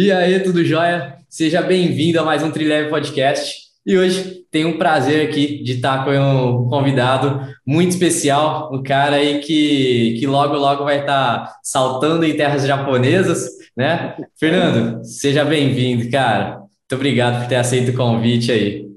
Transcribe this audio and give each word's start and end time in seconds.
E 0.00 0.12
aí, 0.12 0.38
tudo 0.38 0.64
jóia? 0.64 1.16
Seja 1.28 1.60
bem-vindo 1.60 2.20
a 2.20 2.24
mais 2.24 2.40
um 2.44 2.52
Trileve 2.52 2.88
Podcast. 2.88 3.62
E 3.84 3.98
hoje 3.98 4.44
tenho 4.48 4.68
um 4.68 4.78
prazer 4.78 5.28
aqui 5.28 5.60
de 5.60 5.72
estar 5.72 6.04
com 6.04 6.12
um 6.12 6.68
convidado 6.68 7.40
muito 7.66 7.90
especial, 7.90 8.72
um 8.72 8.80
cara 8.80 9.16
aí 9.16 9.40
que, 9.40 10.16
que 10.20 10.24
logo, 10.24 10.54
logo 10.54 10.84
vai 10.84 11.00
estar 11.00 11.52
saltando 11.64 12.24
em 12.24 12.36
terras 12.36 12.64
japonesas, 12.64 13.48
né? 13.76 14.16
Fernando, 14.38 15.02
seja 15.02 15.44
bem-vindo, 15.44 16.08
cara. 16.12 16.58
Muito 16.58 16.94
obrigado 16.94 17.40
por 17.40 17.48
ter 17.48 17.56
aceito 17.56 17.90
o 17.90 17.96
convite 17.96 18.52
aí. 18.52 18.88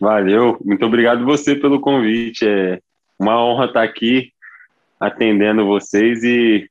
Valeu, 0.00 0.58
muito 0.64 0.86
obrigado 0.86 1.22
você 1.26 1.54
pelo 1.54 1.82
convite. 1.82 2.48
É 2.48 2.80
uma 3.18 3.44
honra 3.44 3.66
estar 3.66 3.82
aqui 3.82 4.32
atendendo 4.98 5.66
vocês 5.66 6.24
e 6.24 6.66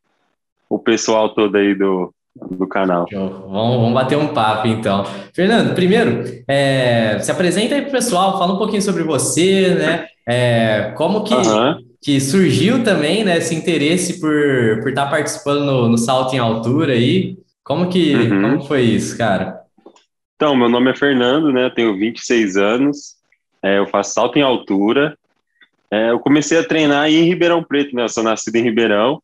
o 0.67 0.79
pessoal 0.79 1.35
todo 1.35 1.55
aí 1.55 1.75
do, 1.75 2.11
do 2.35 2.67
canal. 2.67 3.05
Vamos, 3.11 3.41
vamos 3.51 3.93
bater 3.93 4.17
um 4.17 4.29
papo, 4.29 4.67
então. 4.67 5.05
Fernando, 5.33 5.75
primeiro, 5.75 6.23
é, 6.47 7.19
se 7.19 7.31
apresenta 7.31 7.75
aí 7.75 7.81
para 7.81 7.89
o 7.89 7.93
pessoal, 7.93 8.37
fala 8.39 8.53
um 8.53 8.57
pouquinho 8.57 8.81
sobre 8.81 9.03
você, 9.03 9.75
né? 9.75 10.07
É, 10.27 10.93
como 10.95 11.23
que, 11.23 11.33
uhum. 11.33 11.77
que 12.01 12.19
surgiu 12.19 12.83
também 12.83 13.23
né, 13.23 13.37
esse 13.37 13.53
interesse 13.53 14.19
por, 14.19 14.81
por 14.81 14.89
estar 14.89 15.05
tá 15.05 15.11
participando 15.11 15.65
no, 15.65 15.89
no 15.89 15.97
salto 15.97 16.33
em 16.33 16.39
altura 16.39 16.93
aí? 16.93 17.37
Como 17.63 17.89
que 17.89 18.15
uhum. 18.15 18.41
como 18.41 18.63
foi 18.63 18.81
isso, 18.81 19.17
cara? 19.17 19.61
Então, 20.35 20.55
meu 20.55 20.67
nome 20.67 20.91
é 20.91 20.95
Fernando, 20.95 21.51
né? 21.51 21.69
Tenho 21.69 21.97
26 21.97 22.57
anos, 22.57 23.15
é, 23.61 23.77
eu 23.77 23.87
faço 23.87 24.13
salto 24.13 24.37
em 24.37 24.41
altura. 24.41 25.17
É, 25.91 26.09
eu 26.09 26.19
comecei 26.19 26.57
a 26.57 26.67
treinar 26.67 27.09
em 27.09 27.23
Ribeirão 27.23 27.63
Preto, 27.63 27.95
né? 27.95 28.03
Eu 28.03 28.09
sou 28.09 28.23
nascido 28.23 28.55
em 28.55 28.63
Ribeirão. 28.63 29.21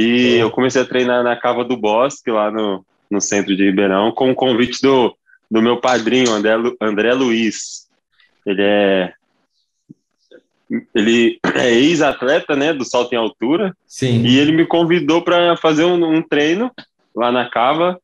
E 0.00 0.36
eu 0.36 0.48
comecei 0.48 0.80
a 0.80 0.84
treinar 0.84 1.24
na 1.24 1.34
Cava 1.34 1.64
do 1.64 1.76
Bosque, 1.76 2.30
lá 2.30 2.52
no, 2.52 2.86
no 3.10 3.20
centro 3.20 3.56
de 3.56 3.64
Ribeirão, 3.64 4.12
com 4.12 4.30
o 4.30 4.34
convite 4.34 4.80
do, 4.80 5.12
do 5.50 5.60
meu 5.60 5.78
padrinho, 5.78 6.30
André, 6.30 6.52
André 6.80 7.12
Luiz. 7.12 7.88
Ele 8.46 8.62
é 8.62 9.12
ele 10.94 11.40
é 11.56 11.72
ex-atleta, 11.72 12.54
né, 12.54 12.72
do 12.72 12.84
salto 12.84 13.12
em 13.12 13.16
altura. 13.16 13.74
Sim. 13.88 14.22
E 14.24 14.38
ele 14.38 14.52
me 14.52 14.64
convidou 14.64 15.20
para 15.20 15.56
fazer 15.56 15.84
um, 15.84 16.16
um, 16.16 16.22
treino 16.22 16.70
lá 17.12 17.32
na 17.32 17.50
cava. 17.50 18.00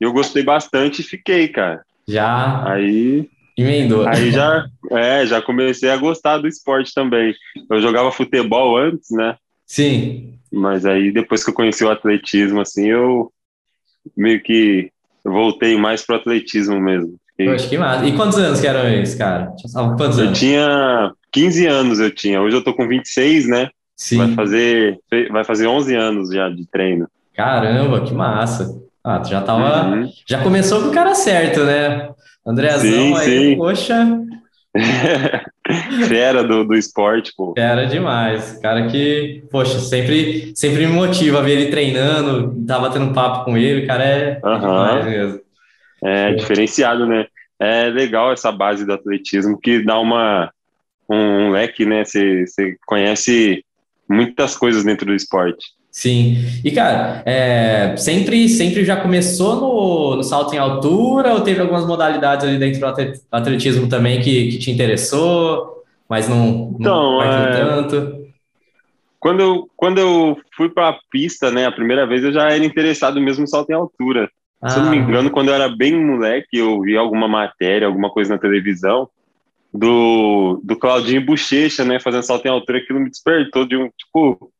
Eu 0.00 0.12
gostei 0.12 0.44
bastante 0.44 1.00
e 1.00 1.04
fiquei, 1.04 1.48
cara. 1.48 1.82
Já. 2.06 2.64
Aí. 2.70 3.28
Emendou. 3.56 4.06
Aí 4.06 4.30
já, 4.30 4.68
é, 4.92 5.26
já 5.26 5.42
comecei 5.42 5.90
a 5.90 5.96
gostar 5.96 6.38
do 6.38 6.46
esporte 6.46 6.94
também. 6.94 7.34
Eu 7.68 7.82
jogava 7.82 8.12
futebol 8.12 8.76
antes, 8.76 9.10
né? 9.10 9.36
Sim. 9.68 10.34
Mas 10.50 10.86
aí 10.86 11.12
depois 11.12 11.44
que 11.44 11.50
eu 11.50 11.54
conheci 11.54 11.84
o 11.84 11.90
atletismo, 11.90 12.60
assim, 12.60 12.86
eu 12.86 13.30
meio 14.16 14.42
que 14.42 14.90
voltei 15.22 15.76
mais 15.76 16.04
pro 16.04 16.16
atletismo 16.16 16.80
mesmo. 16.80 17.16
Poxa, 17.36 17.68
que 17.68 17.78
massa. 17.78 18.04
E 18.06 18.16
quantos 18.16 18.38
anos 18.38 18.60
que 18.60 18.66
eram 18.66 18.88
esses, 18.88 19.14
cara? 19.14 19.52
Quantos 19.72 20.18
anos? 20.18 20.18
Eu 20.18 20.32
tinha 20.32 21.12
15 21.30 21.66
anos, 21.66 22.00
eu 22.00 22.10
tinha. 22.10 22.40
Hoje 22.40 22.56
eu 22.56 22.64
tô 22.64 22.74
com 22.74 22.88
26, 22.88 23.46
né? 23.46 23.68
Sim. 23.94 24.16
Vai 24.16 24.34
fazer, 24.34 24.98
vai 25.30 25.44
fazer 25.44 25.66
11 25.66 25.94
anos 25.94 26.30
já 26.30 26.48
de 26.48 26.66
treino. 26.66 27.06
Caramba, 27.34 28.00
que 28.00 28.12
massa. 28.12 28.80
Ah, 29.04 29.20
tu 29.20 29.28
já 29.28 29.40
tava. 29.42 29.88
Uhum. 29.88 30.10
Já 30.26 30.42
começou 30.42 30.82
com 30.82 30.88
o 30.88 30.92
cara 30.92 31.14
certo, 31.14 31.62
né? 31.64 32.10
Andrézão 32.44 32.80
sim, 32.80 33.14
aí, 33.14 33.50
sim. 33.50 33.56
poxa, 33.56 34.20
Fera 36.08 36.42
do, 36.42 36.64
do 36.64 36.74
esporte, 36.74 37.32
pô. 37.36 37.52
Fera 37.56 37.86
demais. 37.86 38.58
Cara 38.60 38.86
que, 38.88 39.42
poxa, 39.50 39.78
sempre, 39.78 40.52
sempre 40.54 40.86
me 40.86 40.92
motiva 40.92 41.38
a 41.38 41.42
ver 41.42 41.58
ele 41.58 41.70
treinando, 41.70 42.64
tava 42.66 42.90
tendo 42.90 43.06
um 43.06 43.12
papo 43.12 43.44
com 43.44 43.56
ele, 43.56 43.84
o 43.84 43.86
cara 43.86 44.04
é 44.04 44.40
uhum. 44.42 44.60
demais 44.60 45.04
mesmo. 45.04 45.40
É, 46.02 46.32
diferenciado, 46.34 47.06
né? 47.06 47.26
É 47.60 47.88
legal 47.88 48.32
essa 48.32 48.52
base 48.52 48.86
do 48.86 48.92
atletismo 48.92 49.58
que 49.60 49.84
dá 49.84 49.98
uma, 49.98 50.50
um, 51.08 51.16
um 51.16 51.50
leque, 51.50 51.84
né? 51.84 52.04
Você 52.04 52.76
conhece 52.86 53.64
muitas 54.08 54.56
coisas 54.56 54.84
dentro 54.84 55.06
do 55.06 55.14
esporte. 55.14 55.77
Sim. 55.98 56.36
E, 56.62 56.70
cara, 56.70 57.24
é, 57.26 57.96
sempre, 57.96 58.48
sempre 58.48 58.84
já 58.84 58.94
começou 58.94 59.56
no, 59.56 60.16
no, 60.18 60.22
salto 60.22 60.54
em 60.54 60.56
altura 60.56 61.32
ou 61.32 61.40
teve 61.40 61.60
algumas 61.60 61.84
modalidades 61.84 62.46
ali 62.46 62.56
dentro 62.56 62.78
do 62.78 62.86
atletismo 63.32 63.88
também 63.88 64.20
que, 64.20 64.48
que 64.48 64.58
te 64.58 64.70
interessou, 64.70 65.82
mas 66.08 66.28
não, 66.28 66.76
então, 66.78 67.14
não 67.14 67.22
é... 67.24 67.50
tanto? 67.50 68.16
Quando 69.18 69.40
eu, 69.40 69.68
quando 69.76 69.98
eu 69.98 70.36
fui 70.56 70.68
para 70.68 70.90
a 70.90 70.98
pista, 71.10 71.50
né, 71.50 71.66
a 71.66 71.72
primeira 71.72 72.06
vez 72.06 72.22
eu 72.22 72.32
já 72.32 72.44
era 72.44 72.64
interessado 72.64 73.20
mesmo 73.20 73.40
no 73.40 73.48
salto 73.48 73.70
em 73.70 73.74
altura. 73.74 74.30
Ah. 74.62 74.68
Se 74.68 74.78
eu 74.78 74.84
não 74.84 74.92
me 74.92 74.98
ah. 74.98 75.00
engano, 75.00 75.32
quando 75.32 75.48
eu 75.48 75.54
era 75.54 75.68
bem 75.68 75.96
moleque, 76.00 76.58
eu 76.58 76.80
vi 76.80 76.96
alguma 76.96 77.26
matéria, 77.26 77.88
alguma 77.88 78.08
coisa 78.08 78.34
na 78.34 78.40
televisão 78.40 79.08
do, 79.74 80.60
do 80.62 80.76
Claudinho 80.76 81.26
Bochecha, 81.26 81.84
né, 81.84 81.98
fazendo 81.98 82.22
salto 82.22 82.46
em 82.46 82.50
altura, 82.50 82.78
aquilo 82.78 83.00
me 83.00 83.10
despertou 83.10 83.66
de 83.66 83.76
um, 83.76 83.90
tipo, 83.98 84.52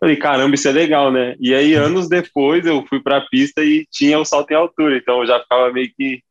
Falei, 0.00 0.16
caramba, 0.16 0.54
isso 0.54 0.68
é 0.68 0.72
legal, 0.72 1.10
né? 1.10 1.34
E 1.40 1.52
aí, 1.54 1.74
anos 1.74 2.08
depois, 2.08 2.64
eu 2.64 2.84
fui 2.88 3.00
para 3.00 3.16
a 3.16 3.26
pista 3.26 3.64
e 3.64 3.84
tinha 3.90 4.18
o 4.18 4.24
salto 4.24 4.50
em 4.52 4.54
altura, 4.54 4.96
então 4.96 5.20
eu 5.20 5.26
já 5.26 5.40
ficava 5.40 5.72
meio 5.72 5.90
que 5.96 6.22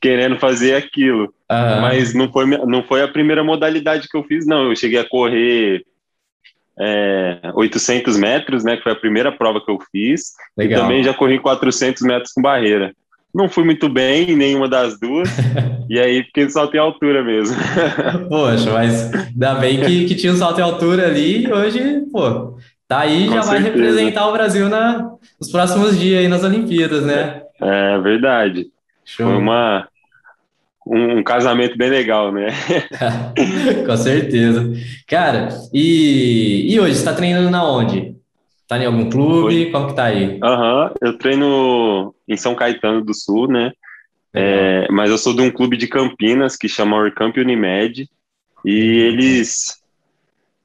querendo 0.00 0.36
fazer 0.38 0.74
aquilo. 0.74 1.32
Uhum. 1.50 1.80
Mas 1.80 2.12
não 2.12 2.30
foi, 2.30 2.44
não 2.46 2.82
foi 2.82 3.02
a 3.02 3.08
primeira 3.08 3.42
modalidade 3.42 4.08
que 4.08 4.16
eu 4.16 4.24
fiz, 4.24 4.46
não. 4.46 4.68
Eu 4.68 4.76
cheguei 4.76 4.98
a 4.98 5.08
correr 5.08 5.82
é, 6.78 7.38
800 7.54 8.16
metros, 8.16 8.64
né? 8.64 8.76
Que 8.76 8.82
foi 8.82 8.92
a 8.92 8.96
primeira 8.96 9.32
prova 9.32 9.64
que 9.64 9.70
eu 9.70 9.78
fiz. 9.92 10.32
Legal. 10.56 10.80
E 10.80 10.82
também 10.82 11.04
já 11.04 11.14
corri 11.14 11.38
400 11.38 12.02
metros 12.02 12.32
com 12.32 12.42
barreira. 12.42 12.92
Não 13.34 13.48
fui 13.48 13.64
muito 13.64 13.88
bem 13.88 14.30
em 14.30 14.36
nenhuma 14.36 14.68
das 14.68 14.98
duas. 15.00 15.28
e 15.88 15.98
aí 15.98 16.22
fiquei 16.24 16.44
no 16.44 16.50
salto 16.50 16.74
em 16.74 16.78
altura 16.78 17.24
mesmo. 17.24 17.56
Poxa, 18.28 18.72
mas 18.72 19.14
ainda 19.14 19.54
bem 19.54 19.80
que, 19.80 20.04
que 20.04 20.14
tinha 20.14 20.32
um 20.32 20.36
salto 20.36 20.58
em 20.58 20.62
altura 20.62 21.06
ali 21.06 21.44
e 21.44 21.52
hoje, 21.52 22.02
pô, 22.12 22.58
Tá 22.86 23.00
aí 23.00 23.28
já 23.28 23.40
vai 23.40 23.60
representar 23.60 24.28
o 24.28 24.32
Brasil 24.32 24.68
na, 24.68 25.10
nos 25.40 25.50
próximos 25.50 25.98
dias 25.98 26.20
aí 26.20 26.28
nas 26.28 26.44
Olimpíadas, 26.44 27.04
né? 27.04 27.42
É 27.60 27.98
verdade. 27.98 28.66
Show. 29.04 29.26
Foi 29.26 29.36
uma, 29.36 29.88
um, 30.86 31.18
um, 31.18 31.22
casamento 31.22 31.78
bem 31.78 31.88
legal, 31.88 32.32
né? 32.32 32.48
Com 33.86 33.96
certeza. 33.96 34.70
Cara, 35.06 35.48
e, 35.72 36.72
e 36.72 36.78
hoje, 36.78 36.96
você 36.96 37.04
tá 37.04 37.14
treinando 37.14 37.50
na 37.50 37.66
onde? 37.66 38.14
Tá 38.68 38.78
em 38.78 38.86
algum 38.86 39.08
clube? 39.08 39.64
Foi. 39.64 39.70
Como 39.70 39.88
que 39.88 39.94
tá 39.94 40.04
aí? 40.04 40.38
Aham, 40.42 40.84
uhum, 40.84 40.94
eu 41.00 41.18
treino 41.18 42.14
em 42.28 42.36
São 42.36 42.54
Caetano 42.54 43.04
do 43.04 43.14
Sul, 43.14 43.48
né? 43.48 43.72
É, 44.32 44.88
mas 44.90 45.10
eu 45.10 45.16
sou 45.18 45.34
de 45.34 45.42
um 45.42 45.50
clube 45.50 45.76
de 45.76 45.86
Campinas 45.86 46.56
que 46.56 46.68
chama 46.68 46.96
Orcamp 46.96 47.36
Unimed 47.36 48.08
e 48.64 48.72
eles 48.72 49.83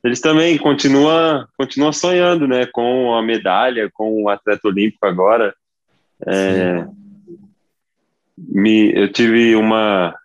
eles 0.03 0.21
também 0.21 0.57
continuam, 0.57 1.45
continuam 1.57 1.91
sonhando, 1.91 2.47
né, 2.47 2.65
com 2.65 3.13
a 3.13 3.21
medalha, 3.21 3.89
com 3.93 4.23
o 4.23 4.29
atleta 4.29 4.67
olímpico 4.67 5.05
agora. 5.05 5.53
É, 6.25 6.85
me, 8.37 8.93
eu 8.95 9.11
tive 9.11 9.55
uma, 9.55 10.15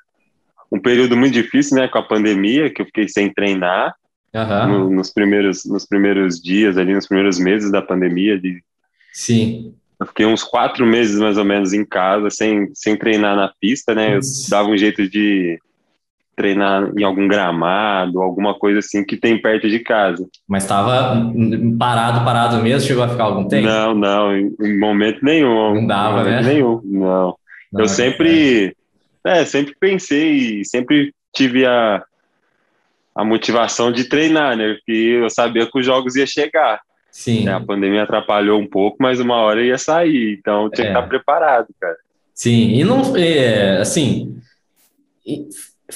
um 0.71 0.81
período 0.81 1.17
muito 1.17 1.33
difícil, 1.33 1.77
né, 1.77 1.89
com 1.89 1.99
a 1.99 2.03
pandemia, 2.03 2.73
que 2.73 2.83
eu 2.83 2.87
fiquei 2.87 3.09
sem 3.09 3.33
treinar 3.33 3.95
uhum. 4.33 4.69
no, 4.69 4.91
nos, 4.91 5.13
primeiros, 5.13 5.65
nos 5.65 5.85
primeiros 5.85 6.41
dias, 6.41 6.79
ali 6.79 6.95
nos 6.95 7.09
primeiros 7.09 7.39
meses 7.39 7.71
da 7.73 7.83
pandemia. 7.83 8.39
De, 8.39 8.63
Sim. 9.13 9.75
Eu 9.99 10.07
fiquei 10.07 10.27
uns 10.27 10.45
quatro 10.45 10.87
meses, 10.87 11.19
mais 11.19 11.37
ou 11.37 11.45
menos, 11.45 11.73
em 11.73 11.85
casa, 11.85 12.31
sem, 12.31 12.71
sem 12.75 12.97
treinar 12.97 13.35
na 13.35 13.53
pista, 13.61 13.93
né, 13.93 14.17
eu 14.17 14.21
dava 14.49 14.69
um 14.69 14.77
jeito 14.77 15.09
de 15.09 15.59
treinar 16.35 16.91
em 16.97 17.03
algum 17.03 17.29
gramado, 17.29 18.21
alguma 18.21 18.55
coisa 18.55 18.81
assim 18.81 19.05
que 19.05 19.17
tem 19.17 19.41
perto 19.41 19.69
de 19.69 19.79
casa. 19.79 20.27
Mas 20.49 20.65
estava 20.65 21.33
parado, 21.79 22.25
parado 22.25 22.63
mesmo? 22.63 22.87
Chegou 22.87 23.05
a 23.05 23.09
ficar 23.09 23.25
algum 23.25 23.47
tempo? 23.47 23.67
Não, 23.67 23.95
não, 23.95 24.37
em, 24.37 24.79
momento 24.79 25.25
nenhum. 25.25 25.75
Não 25.75 25.87
dava, 25.87 26.25
né? 26.25 26.43
Nenhum, 26.43 26.81
não. 26.85 27.37
não 27.73 27.81
eu 27.81 27.89
sempre, 27.89 28.77
é. 29.25 29.41
é, 29.41 29.45
sempre 29.45 29.75
pensei, 29.79 30.65
sempre 30.65 31.13
tive 31.35 31.67
a, 31.67 32.03
a 33.15 33.25
motivação 33.25 33.93
de 33.93 34.05
treinar, 34.05 34.57
né? 34.57 34.75
Porque 34.75 34.93
eu 35.23 35.31
sabia 35.31 35.67
que 35.71 35.79
os 35.79 35.87
jogos 35.87 36.17
iam 36.17 36.27
chegar. 36.27 36.81
Sim. 37.11 37.49
A 37.49 37.61
pandemia 37.61 38.03
atrapalhou 38.03 38.61
um 38.61 38.67
pouco, 38.67 38.97
mas 39.01 39.21
uma 39.21 39.37
hora 39.37 39.63
ia 39.63 39.79
sair, 39.79 40.37
então 40.37 40.69
tinha 40.69 40.89
é. 40.89 40.91
que 40.91 40.99
estar 40.99 41.09
preparado, 41.09 41.69
cara. 41.81 41.97
Sim, 42.35 42.73
e 42.73 42.83
não, 42.83 43.17
é, 43.17 43.79
assim, 43.79 44.37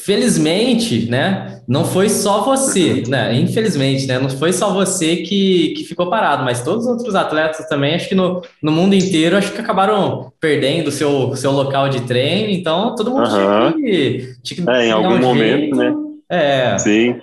Felizmente, 0.03 1.11
né, 1.11 1.61
não 1.67 1.85
foi 1.85 2.09
só 2.09 2.43
você, 2.43 3.03
né, 3.07 3.35
infelizmente, 3.35 4.07
né, 4.07 4.19
não 4.19 4.31
foi 4.31 4.53
só 4.53 4.73
você 4.73 5.17
que, 5.17 5.75
que 5.77 5.85
ficou 5.85 6.09
parado, 6.09 6.45
mas 6.45 6.63
todos 6.63 6.87
os 6.87 6.91
outros 6.91 7.15
atletas 7.15 7.67
também, 7.69 7.95
acho 7.95 8.09
que 8.09 8.15
no, 8.15 8.43
no 8.63 8.73
mundo 8.73 8.95
inteiro, 8.95 9.37
acho 9.37 9.53
que 9.53 9.61
acabaram 9.61 10.33
perdendo 10.41 10.89
o 10.89 10.93
seu, 10.93 11.37
seu 11.37 11.51
local 11.51 11.89
de 11.89 12.03
treino, 12.03 12.51
então 12.51 12.95
todo 12.95 13.11
mundo 13.11 13.29
uhum. 13.29 13.73
tinha, 13.73 13.73
que, 13.73 14.35
tinha 14.43 14.65
que... 14.65 14.71
É, 14.71 14.87
em 14.87 14.93
algum 14.93 15.15
um 15.15 15.21
momento, 15.21 15.61
jeito, 15.61 15.77
né? 15.77 15.95
É. 16.31 16.79
Sim. 16.79 17.21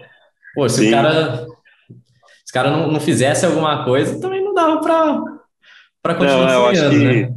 Pô, 0.54 0.68
se 0.70 0.82
Sim. 0.82 0.90
o 0.90 0.92
cara, 0.92 1.46
se 2.44 2.52
o 2.52 2.54
cara 2.54 2.72
não, 2.72 2.92
não 2.92 3.00
fizesse 3.00 3.46
alguma 3.46 3.84
coisa, 3.84 4.20
também 4.20 4.44
não 4.44 4.54
dava 4.54 4.80
para 4.80 6.16
continuar 6.16 6.48
não, 6.48 6.54
eu 6.54 6.66
acho 6.68 6.90
que... 6.90 6.98
né? 6.98 7.34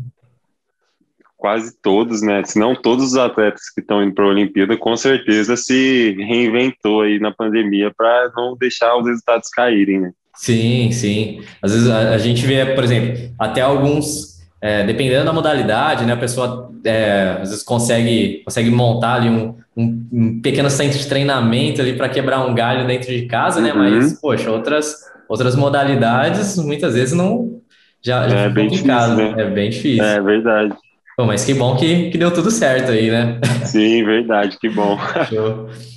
Quase 1.39 1.81
todos, 1.81 2.21
né? 2.21 2.43
Se 2.45 2.59
não 2.59 2.75
todos 2.75 3.13
os 3.13 3.17
atletas 3.17 3.71
que 3.73 3.81
estão 3.81 4.03
indo 4.03 4.13
para 4.13 4.25
a 4.25 4.29
Olimpíada, 4.29 4.77
com 4.77 4.97
certeza 4.97 5.57
se 5.57 6.17
reinventou 6.19 7.03
aí 7.03 7.21
na 7.21 7.33
pandemia 7.33 7.93
para 7.97 8.31
não 8.37 8.57
deixar 8.57 8.97
os 8.99 9.07
resultados 9.07 9.49
caírem, 9.49 10.01
né? 10.01 10.11
Sim, 10.35 10.91
sim. 10.91 11.41
Às 11.63 11.73
vezes 11.73 11.89
a, 11.89 12.11
a 12.11 12.19
gente 12.19 12.45
vê, 12.45 12.67
por 12.75 12.83
exemplo, 12.83 13.31
até 13.39 13.61
alguns, 13.61 14.41
é, 14.61 14.85
dependendo 14.85 15.25
da 15.25 15.33
modalidade, 15.33 16.05
né? 16.05 16.13
A 16.13 16.17
pessoa 16.17 16.73
é, 16.85 17.39
às 17.41 17.51
vezes 17.51 17.63
consegue, 17.63 18.43
consegue 18.45 18.71
montar 18.71 19.15
ali 19.15 19.31
um, 19.31 19.55
um, 19.77 20.09
um 20.13 20.41
pequeno 20.41 20.69
centro 20.69 20.99
de 20.99 21.07
treinamento 21.07 21.81
ali 21.81 21.93
para 21.97 22.09
quebrar 22.09 22.45
um 22.45 22.55
galho 22.55 22.85
dentro 22.85 23.09
de 23.09 23.27
casa, 23.27 23.61
né? 23.61 23.73
Uhum. 23.73 23.79
Mas, 23.79 24.21
poxa, 24.21 24.51
outras, 24.51 24.97
outras 25.29 25.55
modalidades 25.55 26.57
muitas 26.59 26.95
vezes 26.95 27.15
não. 27.15 27.61
Já, 28.03 28.29
já 28.29 28.39
é 28.41 28.49
bem 28.49 28.69
difícil, 28.69 29.17
né? 29.17 29.35
É 29.37 29.51
bem 29.51 29.71
difícil. 29.71 30.05
É 30.05 30.21
verdade. 30.21 30.75
Bom, 31.19 31.27
mas 31.27 31.45
que 31.45 31.53
bom 31.53 31.75
que, 31.77 32.11
que 32.11 32.17
deu 32.17 32.33
tudo 32.33 32.49
certo 32.49 32.93
aí, 32.93 33.11
né? 33.11 33.41
Sim, 33.65 34.05
verdade, 34.05 34.57
que 34.57 34.69
bom. 34.69 34.97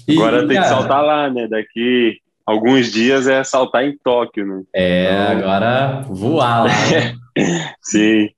E, 0.07 0.13
Agora 0.13 0.47
tem 0.47 0.59
que 0.59 0.67
saltar 0.67 1.03
lá, 1.03 1.29
né? 1.29 1.47
Daqui 1.47 2.17
alguns 2.43 2.91
dias 2.91 3.27
é 3.27 3.43
saltar 3.43 3.85
em 3.85 3.95
Tóquio, 4.03 4.45
né? 4.45 4.63
É, 4.73 5.13
então... 5.13 5.37
agora 5.37 6.01
voar 6.09 6.63
lá. 6.63 6.69
Né? 6.89 7.15
Sim. 7.81 8.29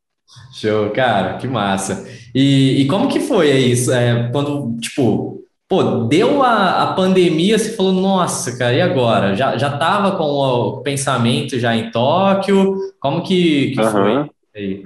Show, 0.54 0.90
cara, 0.90 1.38
que 1.38 1.48
massa. 1.48 2.06
E, 2.36 2.82
e 2.82 2.88
como 2.88 3.08
que 3.08 3.22
foi 3.22 3.50
isso? 3.50 3.92
É, 3.92 4.30
quando, 4.30 4.78
tipo, 4.82 5.42
pô, 5.70 5.84
deu 6.04 6.44
a, 6.44 6.84
a 6.84 6.94
pandemia, 6.94 7.58
você 7.58 7.76
falou, 7.78 7.94
nossa, 7.94 8.58
cara, 8.58 8.74
e 8.74 8.82
agora? 8.82 9.36
Já, 9.36 9.58
já 9.58 9.78
tava 9.78 10.18
com 10.18 10.26
o 10.26 10.82
pensamento 10.82 11.58
já 11.58 11.74
em 11.74 11.90
Tóquio? 11.90 12.78
Como 13.00 13.24
que, 13.24 13.72
que 13.72 13.82
uhum. 13.82 13.90
foi 13.90 14.30
aí? 14.54 14.84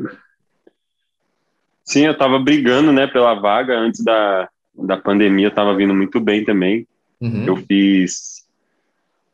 Sim, 1.87 2.05
eu 2.05 2.11
estava 2.11 2.37
brigando, 2.37 2.91
né, 2.91 3.07
pela 3.07 3.33
vaga 3.33 3.79
antes 3.79 4.03
da, 4.03 4.49
da 4.77 4.97
pandemia, 4.97 5.47
estava 5.47 5.73
vindo 5.73 5.95
muito 5.95 6.19
bem 6.19 6.43
também. 6.43 6.85
Uhum. 7.21 7.45
Eu 7.47 7.55
fiz 7.55 8.45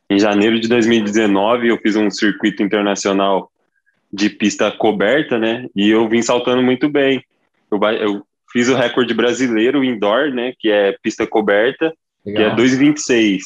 em 0.08 0.20
janeiro 0.20 0.60
de 0.60 0.68
2019, 0.68 1.68
eu 1.68 1.78
fiz 1.78 1.96
um 1.96 2.08
circuito 2.08 2.62
internacional 2.62 3.50
de 4.12 4.30
pista 4.30 4.70
coberta, 4.70 5.36
né? 5.36 5.66
E 5.74 5.90
eu 5.90 6.08
vim 6.08 6.22
saltando 6.22 6.62
muito 6.62 6.88
bem. 6.88 7.24
Eu, 7.68 7.82
eu 7.94 8.26
fiz 8.52 8.68
o 8.68 8.76
recorde 8.76 9.12
brasileiro 9.12 9.82
indoor, 9.82 10.30
né? 10.30 10.52
Que 10.56 10.70
é 10.70 10.96
pista 11.02 11.26
coberta, 11.26 11.92
Legal. 12.24 12.54
que 12.54 12.62
é 12.62 12.64
2,26. 12.64 13.40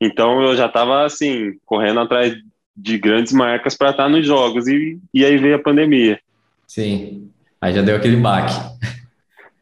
Então 0.00 0.42
eu 0.42 0.56
já 0.56 0.66
estava 0.66 1.04
assim 1.04 1.56
correndo 1.64 2.00
atrás 2.00 2.34
de 2.76 2.98
grandes 2.98 3.32
marcas 3.32 3.76
para 3.76 3.90
estar 3.90 4.04
tá 4.04 4.08
nos 4.08 4.26
jogos 4.26 4.66
e, 4.66 4.98
e 5.14 5.24
aí 5.24 5.36
veio 5.36 5.54
a 5.54 5.62
pandemia. 5.62 6.18
Sim. 6.66 7.30
Aí 7.60 7.74
já 7.74 7.82
deu 7.82 7.96
aquele 7.96 8.16
baque. 8.16 8.54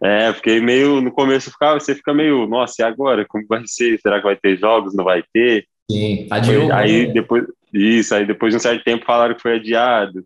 É, 0.03 0.33
fiquei 0.33 0.61
meio. 0.61 1.01
No 1.01 1.11
começo 1.11 1.51
ficava, 1.51 1.81
você 1.81 1.95
fica 1.95 2.15
meio, 2.15 2.47
nossa, 2.47 2.83
e 2.83 2.85
agora? 2.85 3.27
Como 3.27 3.45
vai 3.49 3.63
ser? 3.67 3.99
Será 4.01 4.19
que 4.19 4.25
vai 4.27 4.37
ter 4.37 4.57
jogos? 4.57 4.95
Não 4.95 5.05
vai 5.05 5.25
ter? 5.33 5.67
Sim, 5.91 6.27
adiou. 6.31 6.73
Aí 6.73 7.09
né? 7.09 7.13
depois. 7.13 7.45
Isso, 7.73 8.15
aí 8.15 8.25
depois 8.25 8.53
de 8.53 8.57
um 8.57 8.61
certo 8.61 8.83
tempo 8.83 9.05
falaram 9.05 9.35
que 9.35 9.43
foi 9.43 9.57
adiado. 9.57 10.25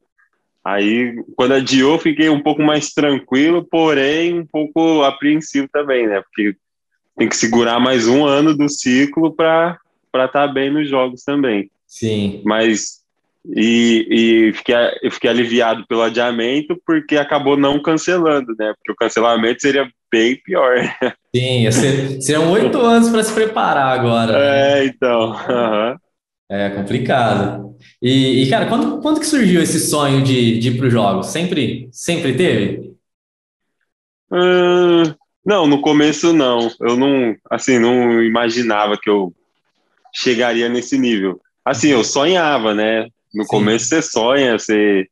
Aí, 0.65 1.17
quando 1.35 1.55
adiou, 1.55 1.99
fiquei 1.99 2.29
um 2.29 2.41
pouco 2.41 2.63
mais 2.63 2.93
tranquilo, 2.93 3.67
porém 3.69 4.39
um 4.39 4.47
pouco 4.47 5.03
apreensivo 5.03 5.69
também, 5.73 6.07
né? 6.07 6.23
Porque 6.23 6.55
tem 7.17 7.29
que 7.29 7.37
segurar 7.37 7.81
mais 7.81 8.07
um 8.07 8.25
ano 8.25 8.57
do 8.57 8.69
ciclo 8.69 9.35
para 9.35 9.79
estar 10.15 10.29
tá 10.29 10.47
bem 10.47 10.71
nos 10.71 10.89
jogos 10.89 11.25
também. 11.25 11.69
Sim. 11.87 12.43
Mas 12.45 13.02
e, 13.45 14.07
e 14.49 14.53
fiquei, 14.53 14.75
eu 15.03 15.11
fiquei 15.11 15.31
aliviado 15.31 15.85
pelo 15.87 16.03
adiamento 16.03 16.81
porque 16.87 17.17
acabou 17.17 17.57
não 17.57 17.83
cancelando, 17.83 18.55
né? 18.59 18.73
Porque 18.77 18.93
o 18.93 18.97
cancelamento 18.97 19.61
seria 19.61 19.91
bem 20.11 20.37
pior. 20.37 20.77
Sim, 21.35 21.71
seriam 22.21 22.51
oito 22.53 22.79
anos 22.81 23.09
para 23.09 23.23
se 23.23 23.33
preparar 23.33 23.99
agora. 23.99 24.33
Né? 24.33 24.81
É, 24.81 24.85
então. 24.85 25.33
Uhum. 25.33 25.97
É 26.51 26.71
complicado. 26.71 27.75
E, 28.01 28.43
e, 28.43 28.51
cara, 28.51 28.67
quando, 28.67 29.01
quando 29.01 29.19
que 29.19 29.27
surgiu 29.27 29.63
esse 29.63 29.81
sonho 29.81 30.23
de, 30.23 30.59
de 30.59 30.69
ir 30.69 30.77
para 30.77 30.87
os 30.87 30.93
jogos? 30.93 31.27
Sempre, 31.29 31.89
sempre 31.91 32.35
teve? 32.35 32.93
Hum, 34.31 35.03
não, 35.45 35.67
no 35.67 35.81
começo 35.81 36.33
não. 36.33 36.71
Eu 36.81 36.97
não, 36.97 37.35
assim, 37.51 37.79
não 37.79 38.23
imaginava 38.23 38.99
que 39.01 39.09
eu 39.09 39.35
chegaria 40.13 40.69
nesse 40.69 40.99
nível. 40.99 41.41
Assim, 41.65 41.89
eu 41.89 42.05
sonhava, 42.05 42.75
né? 42.75 43.09
No 43.33 43.45
Sim. 43.45 43.49
começo 43.49 43.87
você 43.87 44.03
sonha, 44.03 44.59
você. 44.59 45.09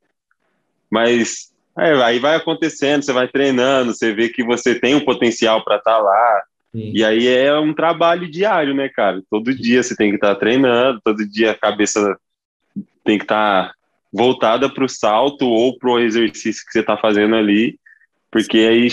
Mas 0.91 1.51
é, 1.79 1.93
aí 2.03 2.19
vai 2.19 2.37
acontecendo, 2.37 3.03
você 3.03 3.13
vai 3.13 3.29
treinando, 3.29 3.95
você 3.95 4.13
vê 4.13 4.29
que 4.29 4.43
você 4.43 4.75
tem 4.75 4.95
um 4.95 5.05
potencial 5.05 5.65
para 5.65 5.77
estar 5.77 5.97
tá 5.97 5.99
lá. 5.99 6.43
Sim. 6.73 6.93
E 6.95 7.05
aí 7.05 7.27
é 7.27 7.59
um 7.59 7.73
trabalho 7.73 8.31
diário, 8.31 8.75
né, 8.75 8.89
cara? 8.89 9.23
Todo 9.31 9.55
dia 9.55 9.83
você 9.83 9.97
tem 9.97 10.11
que 10.11 10.17
estar 10.17 10.35
tá 10.35 10.41
treinando, 10.41 11.01
todo 11.03 11.29
dia 11.29 11.53
a 11.53 11.59
cabeça 11.59 12.17
tem 13.05 13.19
que 13.19 13.25
estar 13.25 13.69
tá 13.69 13.75
voltada 14.13 14.69
para 14.69 14.85
o 14.85 14.89
salto 14.89 15.47
ou 15.47 15.79
para 15.79 15.91
o 15.91 15.99
exercício 15.99 16.65
que 16.67 16.73
você 16.73 16.81
está 16.81 16.97
fazendo 16.97 17.35
ali, 17.35 17.79
porque 18.31 18.59
aí, 18.59 18.89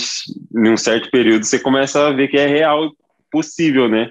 em 0.55 0.69
um 0.69 0.77
certo 0.77 1.11
período, 1.11 1.43
você 1.43 1.59
começa 1.59 2.07
a 2.07 2.11
ver 2.11 2.27
que 2.27 2.37
é 2.37 2.47
real, 2.47 2.91
possível, 3.31 3.87
né? 3.87 4.09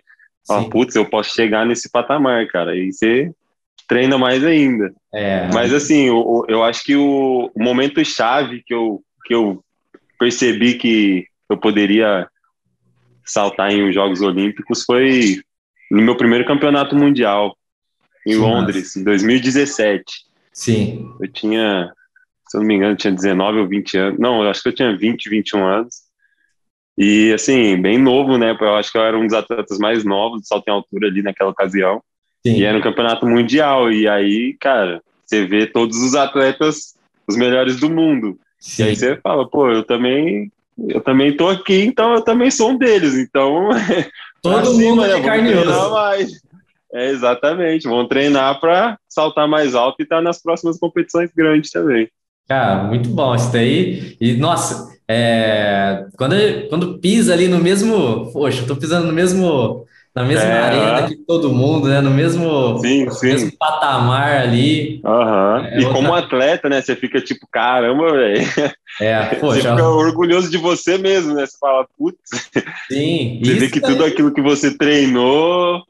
Putz, 0.71 0.95
eu 0.95 1.05
posso 1.05 1.35
chegar 1.35 1.67
nesse 1.67 1.91
patamar, 1.91 2.47
cara. 2.47 2.73
Aí 2.73 2.93
você 2.93 3.33
treina 3.87 4.19
mais 4.19 4.45
ainda. 4.45 4.93
É. 5.13 5.49
Mas 5.53 5.73
assim, 5.73 6.07
eu, 6.07 6.45
eu 6.49 6.63
acho 6.63 6.83
que 6.85 6.97
o, 6.97 7.51
o 7.55 7.63
momento 7.63 8.05
chave 8.05 8.63
que 8.65 8.75
eu, 8.75 9.03
que 9.25 9.35
eu 9.35 9.63
percebi 10.19 10.75
que 10.75 11.27
eu 11.49 11.57
poderia 11.57 12.29
saltar 13.25 13.73
em 13.73 13.93
Jogos 13.93 14.21
Olímpicos 14.21 14.85
foi 14.85 15.41
no 15.91 16.03
meu 16.03 16.17
primeiro 16.17 16.45
campeonato 16.45 16.97
mundial 16.97 17.57
em 18.27 18.33
Sim, 18.33 18.39
Londres, 18.39 18.97
em 18.97 19.05
2017. 19.05 20.05
Sim. 20.53 21.13
Eu 21.21 21.31
tinha, 21.31 21.93
se 22.49 22.57
eu 22.57 22.61
não 22.61 22.67
me 22.67 22.75
engano, 22.75 22.97
tinha 22.97 23.13
19 23.13 23.61
ou 23.61 23.69
20 23.69 23.99
anos. 23.99 24.19
Não, 24.19 24.43
eu 24.43 24.51
acho 24.51 24.63
que 24.63 24.69
eu 24.69 24.75
tinha 24.75 24.97
20, 24.97 25.29
21 25.29 25.65
anos. 25.65 26.07
E 26.99 27.33
assim, 27.33 27.81
bem 27.81 27.99
novo, 27.99 28.39
né? 28.39 28.57
Eu 28.59 28.75
acho 28.75 28.91
que 28.91 28.99
eu 28.99 29.03
era 29.03 29.19
um 29.19 29.27
dos 29.27 29.35
atletas 29.35 29.79
mais 29.79 30.05
novos 30.05 30.41
de 30.41 30.49
salto 30.49 30.67
em 30.67 30.73
altura 30.73 31.09
ali 31.09 31.23
naquela 31.23 31.51
ocasião. 31.51 32.03
Sim. 32.47 32.61
E 32.61 32.65
era 32.65 32.79
um 32.79 32.83
campeonato 32.83 33.27
mundial. 33.27 33.91
E 33.91 34.07
aí, 34.07 34.55
cara, 34.61 35.03
você 35.25 35.45
vê 35.45 35.67
todos 35.67 35.97
os 35.99 36.15
atletas, 36.15 36.95
os 37.27 37.37
melhores 37.37 37.81
do 37.81 37.91
mundo. 37.91 38.39
Sim. 38.61 38.85
E 38.85 38.87
aí 38.87 38.97
você 38.97 39.17
fala, 39.17 39.49
pô, 39.49 39.69
eu 39.71 39.83
também, 39.83 40.51
eu 40.89 41.01
também 41.01 41.37
tô 41.37 41.49
aqui, 41.49 41.85
então 41.85 42.15
eu 42.15 42.23
também 42.23 42.51
sou 42.51 42.71
um 42.71 42.79
deles. 42.79 43.15
Então, 43.15 43.71
todo 44.41 44.79
mundo 44.79 45.05
é 45.05 45.21
carne 45.21 45.53
mais. 45.91 46.31
É, 46.93 47.11
exatamente. 47.11 47.89
Vão 47.89 48.07
treinar 48.07 48.61
para 48.61 48.97
saltar 49.09 49.49
mais 49.49 49.75
alto 49.75 49.97
e 49.99 50.05
estar 50.05 50.17
tá 50.17 50.23
nas 50.23 50.41
próximas 50.41 50.79
competições 50.79 51.31
grandes 51.37 51.73
também. 51.73 52.09
Cara, 52.49 52.85
muito 52.85 53.09
bom 53.09 53.35
isso 53.35 53.51
daí. 53.51 54.17
E, 54.21 54.35
nossa, 54.35 54.97
é, 55.09 56.07
quando, 56.17 56.37
quando 56.69 56.99
pisa 56.99 57.33
ali 57.33 57.49
no 57.49 57.59
mesmo. 57.59 58.31
Poxa, 58.33 58.63
eu 58.63 58.67
tô 58.69 58.77
pisando 58.77 59.09
no 59.09 59.13
mesmo 59.13 59.85
na 60.17 60.25
mesma 60.25 60.49
é, 60.49 60.63
arena 60.63 61.09
que 61.09 61.15
todo 61.15 61.53
mundo, 61.53 61.89
né? 61.89 62.01
No 62.01 62.11
mesmo, 62.11 62.79
sim, 62.79 63.07
sim. 63.11 63.27
mesmo 63.27 63.53
patamar 63.59 64.41
ali. 64.41 65.03
Uhum. 65.05 65.67
É, 65.67 65.75
e 65.75 65.85
outra... 65.85 65.93
como 65.93 66.15
atleta, 66.15 66.71
né? 66.71 66.81
Você 66.81 66.97
fica 66.97 67.21
tipo, 67.21 67.47
caramba, 67.53 68.13
velho. 68.13 68.43
É, 68.99 69.27
poxa. 69.37 69.61
Você 69.61 69.69
fica 69.69 69.87
orgulhoso 69.87 70.51
de 70.51 70.57
você 70.57 70.97
mesmo, 70.97 71.35
né? 71.35 71.45
Você 71.45 71.59
fala, 71.59 71.87
putz. 71.99 72.19
Sim. 72.91 73.43
Você 73.45 73.55
vê 73.57 73.69
que 73.69 73.79
tudo 73.79 74.07
aquilo 74.07 74.33
que 74.33 74.41
você 74.41 74.75
treinou 74.75 75.83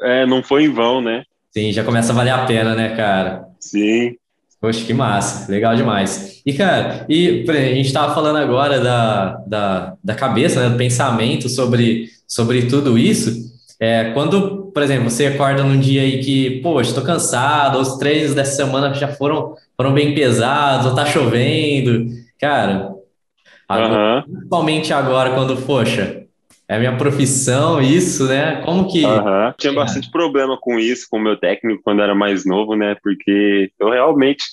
é, 0.00 0.24
não 0.26 0.44
foi 0.44 0.62
em 0.62 0.72
vão, 0.72 1.00
né? 1.00 1.24
Sim, 1.50 1.72
já 1.72 1.82
começa 1.82 2.12
a 2.12 2.14
valer 2.14 2.30
a 2.30 2.46
pena, 2.46 2.76
né, 2.76 2.94
cara? 2.94 3.46
Sim. 3.58 4.14
Poxa, 4.60 4.84
que 4.84 4.94
massa, 4.94 5.50
legal 5.50 5.74
demais. 5.74 6.40
E, 6.46 6.52
cara, 6.52 7.04
e 7.08 7.44
a 7.48 7.74
gente 7.74 7.86
estava 7.86 8.14
falando 8.14 8.36
agora 8.36 8.78
da, 8.78 9.42
da, 9.44 9.94
da 10.04 10.14
cabeça, 10.14 10.62
né, 10.62 10.70
do 10.70 10.78
pensamento 10.78 11.48
sobre, 11.48 12.08
sobre 12.28 12.66
tudo 12.66 12.96
isso. 12.96 13.51
É, 13.82 14.12
quando, 14.12 14.70
por 14.72 14.80
exemplo, 14.80 15.10
você 15.10 15.26
acorda 15.26 15.64
num 15.64 15.80
dia 15.80 16.02
aí 16.02 16.22
que, 16.22 16.60
poxa, 16.60 16.90
estou 16.90 17.02
cansado, 17.02 17.80
os 17.80 17.96
treinos 17.96 18.32
dessa 18.32 18.54
semana 18.54 18.94
já 18.94 19.08
foram, 19.08 19.56
foram 19.76 19.92
bem 19.92 20.14
pesados, 20.14 20.86
ou 20.86 20.94
tá 20.94 21.04
chovendo, 21.04 22.06
cara, 22.40 22.94
agora, 23.68 23.94
uhum. 24.18 24.22
principalmente 24.22 24.92
agora, 24.92 25.34
quando, 25.34 25.56
poxa, 25.66 26.24
é 26.68 26.76
a 26.76 26.78
minha 26.78 26.96
profissão, 26.96 27.82
isso, 27.82 28.28
né? 28.28 28.62
Como 28.64 28.88
que. 28.88 29.04
Uhum. 29.04 29.52
Tinha 29.58 29.72
bastante 29.72 30.08
problema 30.12 30.56
com 30.60 30.78
isso, 30.78 31.08
com 31.10 31.16
o 31.16 31.20
meu 31.20 31.36
técnico, 31.36 31.82
quando 31.82 32.02
era 32.02 32.14
mais 32.14 32.46
novo, 32.46 32.76
né? 32.76 32.96
Porque 33.02 33.72
eu 33.80 33.90
realmente 33.90 34.44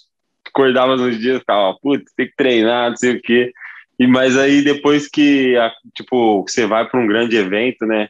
acordava 0.47 0.97
nos 0.97 1.19
dias 1.19 1.37
e 1.37 1.39
ficava, 1.41 1.77
putz, 1.79 2.11
tem 2.17 2.25
que 2.25 2.35
treinar, 2.35 2.89
não 2.89 2.97
sei 2.97 3.11
o 3.11 3.21
quê. 3.21 3.51
E, 3.99 4.07
mas 4.07 4.35
aí 4.35 4.63
depois 4.63 5.07
que, 5.07 5.53
tipo, 5.93 6.41
você 6.47 6.65
vai 6.65 6.89
para 6.89 6.99
um 6.99 7.05
grande 7.05 7.35
evento, 7.35 7.85
né? 7.85 8.09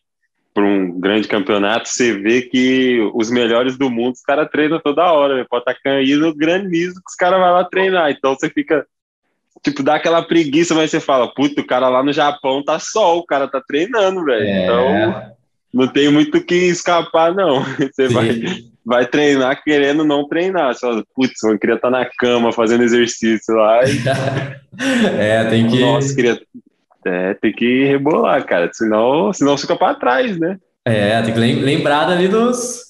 Para 0.54 0.64
um 0.64 1.00
grande 1.00 1.28
campeonato, 1.28 1.88
você 1.88 2.14
vê 2.14 2.42
que 2.42 3.00
os 3.14 3.30
melhores 3.30 3.78
do 3.78 3.90
mundo, 3.90 4.14
os 4.14 4.22
caras 4.22 4.50
treinam 4.52 4.80
toda 4.80 5.12
hora, 5.12 5.38
né? 5.38 5.46
pode 5.50 5.62
estar 5.62 5.74
tá 5.74 5.80
caindo 5.84 6.36
granizo 6.36 6.96
que 6.96 7.10
os 7.10 7.16
caras 7.16 7.40
vão 7.40 7.54
lá 7.54 7.64
treinar. 7.64 8.12
Então 8.12 8.36
você 8.36 8.50
fica, 8.50 8.86
tipo, 9.64 9.84
dá 9.84 9.96
aquela 9.96 10.22
preguiça, 10.22 10.74
mas 10.74 10.92
você 10.92 11.00
fala, 11.00 11.34
puta, 11.34 11.62
o 11.62 11.68
cara 11.68 11.88
lá 11.88 12.04
no 12.04 12.12
Japão 12.12 12.64
tá 12.64 12.80
sol, 12.80 13.20
o 13.20 13.26
cara 13.26 13.48
tá 13.48 13.62
treinando, 13.66 14.24
velho. 14.26 14.46
É. 14.46 14.64
Então, 14.64 15.36
não 15.74 15.88
tem 15.88 16.12
muito 16.12 16.38
o 16.38 16.44
que 16.44 16.56
escapar, 16.56 17.34
não. 17.34 17.64
Você 17.78 18.08
vai, 18.08 18.42
vai 18.84 19.06
treinar 19.06 19.64
querendo 19.64 20.04
não 20.04 20.28
treinar. 20.28 20.74
Você 20.74 20.80
fala, 20.80 21.04
putz, 21.16 21.44
eu 21.44 21.60
queria 21.60 21.76
estar 21.76 21.92
tá 21.92 22.00
na 22.00 22.10
cama 22.18 22.52
fazendo 22.52 22.84
exercício 22.84 23.56
lá. 23.56 23.82
E... 23.84 24.02
é, 25.20 25.46
tem 25.46 25.68
que. 25.68 25.80
Nossa, 25.80 26.16
queria. 26.16 26.42
É, 27.06 27.34
tem 27.34 27.52
que 27.52 27.86
rebolar, 27.86 28.46
cara. 28.46 28.70
Senão, 28.74 29.32
senão 29.34 29.58
fica 29.58 29.76
para 29.76 29.96
trás, 29.96 30.38
né? 30.38 30.58
É, 30.86 31.22
tem 31.22 31.34
que 31.34 31.40
lembrar 31.40 32.10
ali 32.10 32.28
dos. 32.28 32.90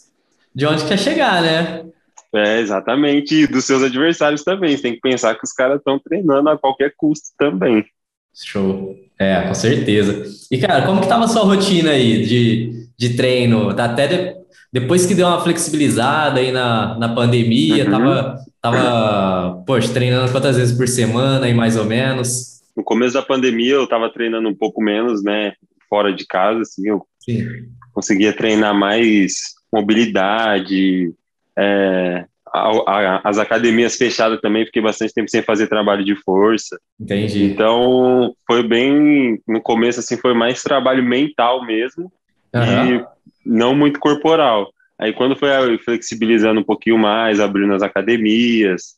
De 0.54 0.66
onde 0.66 0.86
quer 0.86 0.98
chegar, 0.98 1.42
né? 1.42 1.86
É, 2.34 2.60
exatamente. 2.60 3.36
E 3.36 3.48
dos 3.48 3.66
seus 3.66 3.84
adversários 3.84 4.44
também. 4.44 4.76
Você 4.76 4.84
tem 4.84 4.94
que 4.94 5.02
pensar 5.02 5.36
que 5.36 5.44
os 5.44 5.54
caras 5.54 5.78
estão 5.78 6.00
treinando 6.00 6.50
a 6.50 6.58
qualquer 6.58 6.94
custo 6.98 7.30
também. 7.38 7.86
Show. 8.34 8.96
É, 9.20 9.42
com 9.42 9.54
certeza. 9.54 10.24
E, 10.50 10.58
cara, 10.58 10.86
como 10.86 11.02
que 11.02 11.08
tava 11.08 11.26
a 11.26 11.28
sua 11.28 11.44
rotina 11.44 11.92
aí 11.92 12.26
de, 12.26 12.88
de 12.98 13.16
treino? 13.16 13.74
Tá 13.74 13.86
até 13.86 14.08
de, 14.08 14.36
depois 14.72 15.06
que 15.06 15.16
deu 15.16 15.28
uma 15.28 15.42
flexibilizada 15.42 16.40
aí 16.40 16.52
na, 16.52 16.98
na 16.98 17.10
pandemia, 17.10 17.86
uhum. 17.86 17.92
tava, 17.92 18.40
tava, 18.62 19.64
poxa, 19.66 19.92
treinando 19.92 20.32
quantas 20.32 20.56
vezes 20.56 20.78
por 20.78 20.88
semana 20.88 21.48
aí, 21.48 21.54
mais 21.54 21.76
ou 21.76 21.86
menos? 21.86 22.59
No 22.80 22.84
começo 22.86 23.14
da 23.14 23.22
pandemia 23.22 23.74
eu 23.74 23.86
tava 23.86 24.10
treinando 24.10 24.48
um 24.48 24.56
pouco 24.56 24.82
menos, 24.82 25.22
né, 25.22 25.52
fora 25.90 26.14
de 26.14 26.26
casa, 26.26 26.62
assim, 26.62 26.88
eu 26.88 27.06
Sim. 27.20 27.46
conseguia 27.94 28.32
treinar 28.32 28.74
mais 28.74 29.34
mobilidade, 29.70 31.12
é, 31.58 32.26
a, 32.48 32.70
a, 32.88 33.22
as 33.26 33.38
academias 33.38 33.98
fechadas 33.98 34.40
também, 34.40 34.66
fiquei 34.66 34.82
bastante 34.82 35.14
tempo 35.14 35.30
sem 35.30 35.42
fazer 35.42 35.68
trabalho 35.68 36.06
de 36.06 36.16
força. 36.16 36.80
Entendi. 36.98 37.44
Então, 37.44 38.34
foi 38.48 38.64
bem, 38.64 39.42
no 39.46 39.60
começo, 39.62 40.00
assim, 40.00 40.16
foi 40.16 40.34
mais 40.34 40.64
trabalho 40.64 41.04
mental 41.04 41.66
mesmo, 41.66 42.10
uhum. 42.56 42.96
e 42.96 43.06
não 43.46 43.76
muito 43.76 44.00
corporal. 44.00 44.72
Aí, 44.98 45.12
quando 45.12 45.36
foi 45.36 45.78
flexibilizando 45.80 46.62
um 46.62 46.64
pouquinho 46.64 46.98
mais, 46.98 47.42
abrindo 47.42 47.74
as 47.74 47.82
academias, 47.82 48.96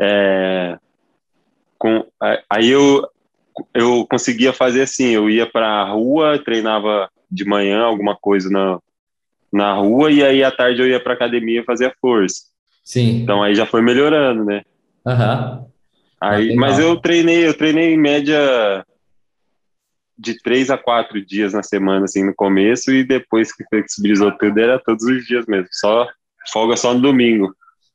é, 0.00 0.78
com, 1.78 2.06
aí 2.50 2.70
eu, 2.70 3.06
eu 3.74 4.06
conseguia 4.08 4.52
fazer 4.52 4.82
assim, 4.82 5.08
eu 5.08 5.28
ia 5.28 5.46
para 5.46 5.66
a 5.66 5.90
rua, 5.90 6.42
treinava 6.42 7.08
de 7.30 7.44
manhã 7.44 7.82
alguma 7.82 8.16
coisa 8.16 8.50
na, 8.50 8.78
na 9.52 9.74
rua, 9.74 10.10
e 10.10 10.22
aí 10.22 10.42
à 10.42 10.50
tarde 10.50 10.80
eu 10.80 10.88
ia 10.88 11.00
para 11.00 11.14
academia 11.14 11.64
fazer 11.64 11.94
força. 12.00 12.42
Sim. 12.84 13.22
Então 13.22 13.42
aí 13.42 13.54
já 13.54 13.66
foi 13.66 13.82
melhorando, 13.82 14.44
né? 14.44 14.62
Aham. 15.06 15.58
Uhum. 15.60 15.68
Aí, 16.20 16.56
mas 16.56 16.80
eu 16.80 16.96
treinei, 16.96 17.46
eu 17.46 17.54
treinei 17.54 17.94
em 17.94 17.98
média 17.98 18.84
de 20.18 20.36
três 20.42 20.68
a 20.68 20.76
quatro 20.76 21.24
dias 21.24 21.52
na 21.52 21.62
semana, 21.62 22.06
assim, 22.06 22.24
no 22.24 22.34
começo, 22.34 22.90
e 22.92 23.04
depois 23.04 23.52
que 23.52 23.64
flexibilizou 23.68 24.32
tudo, 24.32 24.58
era 24.58 24.80
todos 24.80 25.04
os 25.04 25.24
dias 25.24 25.46
mesmo, 25.46 25.68
só 25.70 26.08
folga 26.52 26.76
só 26.76 26.92
no 26.92 27.00
domingo. 27.00 27.54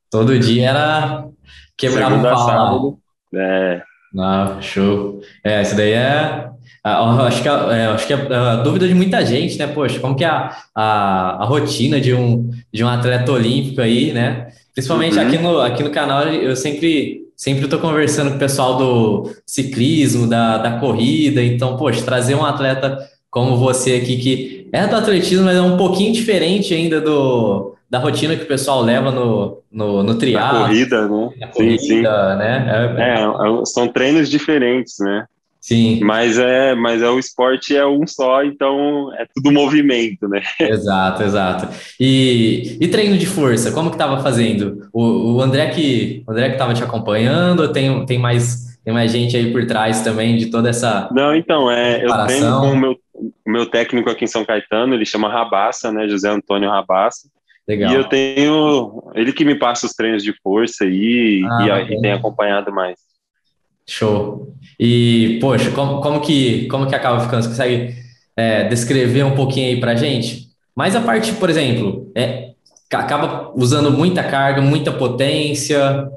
Todo 0.09 0.39
dia 0.39 0.69
era 0.69 1.27
quebrar 1.75 2.13
um 2.13 2.21
pau 2.21 2.45
sábado, 2.45 2.99
É. 3.33 3.83
Ah, 4.17 4.57
show. 4.61 5.21
É, 5.43 5.61
isso 5.61 5.75
daí 5.75 5.93
é. 5.93 6.49
Acho 6.83 7.41
que, 7.41 7.47
é, 7.47 7.85
acho 7.85 8.07
que 8.07 8.13
é 8.13 8.35
a 8.35 8.57
dúvida 8.57 8.87
de 8.87 8.93
muita 8.93 9.25
gente, 9.25 9.57
né? 9.57 9.67
Poxa, 9.67 9.99
como 9.99 10.15
que 10.15 10.23
é 10.25 10.27
a, 10.27 10.55
a, 10.75 11.43
a 11.43 11.45
rotina 11.45 11.99
de 11.99 12.13
um, 12.13 12.49
de 12.73 12.83
um 12.83 12.89
atleta 12.89 13.31
olímpico 13.31 13.81
aí, 13.81 14.11
né? 14.11 14.47
Principalmente 14.73 15.17
uhum. 15.17 15.27
aqui, 15.27 15.37
no, 15.37 15.61
aqui 15.61 15.83
no 15.83 15.89
canal, 15.91 16.27
eu 16.27 16.55
sempre 16.55 17.23
sempre 17.35 17.65
estou 17.65 17.79
conversando 17.79 18.31
com 18.31 18.35
o 18.35 18.39
pessoal 18.39 18.77
do 18.77 19.31
ciclismo, 19.45 20.27
da, 20.27 20.57
da 20.57 20.79
corrida. 20.79 21.43
Então, 21.43 21.77
poxa, 21.77 22.03
trazer 22.03 22.35
um 22.35 22.45
atleta 22.45 22.97
como 23.29 23.57
você 23.57 23.95
aqui, 23.95 24.17
que 24.17 24.69
é 24.71 24.85
do 24.87 24.95
atletismo, 24.95 25.45
mas 25.45 25.57
é 25.57 25.61
um 25.61 25.77
pouquinho 25.77 26.13
diferente 26.13 26.73
ainda 26.73 27.01
do, 27.01 27.75
da 27.93 27.99
rotina 27.99 28.35
que 28.35 28.41
o 28.41 28.47
pessoal 28.47 28.81
leva 28.81 29.11
no, 29.11 29.61
no, 29.71 30.01
no 30.01 30.15
triatlo. 30.15 30.61
Na 30.61 30.65
corrida, 30.65 31.07
né? 31.07 31.29
Na 31.39 31.47
corrida, 31.47 31.77
sim, 31.79 31.87
sim. 31.87 32.01
né? 32.01 32.95
É, 32.97 33.03
é, 33.03 33.21
é, 33.21 33.65
são 33.65 33.87
treinos 33.87 34.31
diferentes, 34.31 34.95
né? 34.97 35.25
Sim. 35.61 35.99
Mas 36.03 36.39
é, 36.39 36.73
mas 36.73 37.03
é 37.03 37.09
o 37.11 37.19
esporte 37.19 37.77
é 37.77 37.85
um 37.85 38.07
só, 38.07 38.43
então 38.43 39.13
é 39.13 39.27
tudo 39.35 39.51
movimento, 39.51 40.27
né? 40.27 40.41
Exato, 40.59 41.21
exato. 41.21 41.67
E, 41.99 42.79
e 42.81 42.87
treino 42.87 43.15
de 43.15 43.27
força, 43.27 43.71
como 43.71 43.91
que 43.91 43.95
estava 43.95 44.23
fazendo? 44.23 44.89
O, 44.91 45.35
o 45.35 45.41
André 45.41 45.67
que 45.67 46.23
o 46.27 46.31
André 46.31 46.47
que 46.47 46.55
estava 46.55 46.73
te 46.73 46.83
acompanhando, 46.83 47.71
tem, 47.71 48.07
tem 48.07 48.17
mais 48.17 48.73
tem 48.83 48.91
mais 48.91 49.11
gente 49.11 49.37
aí 49.37 49.51
por 49.53 49.67
trás 49.67 50.01
também 50.01 50.35
de 50.35 50.47
toda 50.47 50.67
essa 50.67 51.07
Não, 51.11 51.35
então, 51.35 51.69
é, 51.69 52.03
eu 52.03 52.25
treino 52.25 52.59
com 52.59 52.71
o 52.71 52.75
meu, 52.75 52.99
o 53.13 53.51
meu 53.51 53.67
técnico 53.67 54.09
aqui 54.09 54.25
em 54.25 54.27
São 54.27 54.43
Caetano, 54.43 54.95
ele 54.95 55.05
chama 55.05 55.29
Rabassa, 55.29 55.91
né, 55.91 56.07
José 56.09 56.27
Antônio 56.27 56.71
Rabassa. 56.71 57.31
Legal. 57.67 57.91
E 57.91 57.95
eu 57.95 58.03
tenho 58.05 59.11
ele 59.15 59.31
que 59.31 59.45
me 59.45 59.55
passa 59.55 59.85
os 59.85 59.93
treinos 59.93 60.23
de 60.23 60.33
força 60.41 60.83
aí 60.83 61.43
ah, 61.49 61.81
e, 61.81 61.93
e 61.93 62.01
tem 62.01 62.11
acompanhado 62.11 62.71
mais. 62.73 62.99
Show. 63.87 64.53
E, 64.79 65.39
poxa, 65.41 65.71
como, 65.71 66.01
como, 66.01 66.21
que, 66.21 66.67
como 66.67 66.87
que 66.87 66.95
acaba 66.95 67.19
ficando? 67.19 67.43
Você 67.43 67.49
consegue 67.49 67.95
é, 68.35 68.65
descrever 68.65 69.23
um 69.23 69.35
pouquinho 69.35 69.67
aí 69.67 69.79
pra 69.79 69.95
gente? 69.95 70.49
Mas 70.75 70.95
a 70.95 71.01
parte, 71.01 71.33
por 71.33 71.49
exemplo, 71.49 72.11
é, 72.15 72.51
acaba 72.91 73.51
usando 73.55 73.91
muita 73.91 74.23
carga, 74.23 74.61
muita 74.61 74.91
potência 74.91 76.09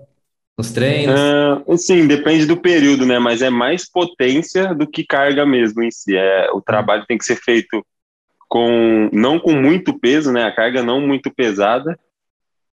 nos 0.57 0.71
treinos? 0.71 1.21
Uh, 1.21 1.77
sim, 1.77 2.07
depende 2.07 2.47
do 2.47 2.57
período, 2.57 3.05
né? 3.05 3.19
Mas 3.19 3.43
é 3.43 3.51
mais 3.51 3.89
potência 3.89 4.75
do 4.75 4.87
que 4.87 5.05
carga 5.05 5.45
mesmo 5.45 5.83
em 5.83 5.91
si. 5.91 6.17
É, 6.17 6.49
o 6.53 6.61
trabalho 6.61 7.05
tem 7.07 7.19
que 7.19 7.25
ser 7.25 7.37
feito 7.37 7.85
com 8.49 9.11
não 9.13 9.39
com 9.39 9.53
muito 9.53 9.99
peso, 9.99 10.33
né? 10.33 10.45
A 10.45 10.55
carga 10.55 10.83
não 10.83 11.01
muito 11.01 11.31
pesada, 11.31 11.99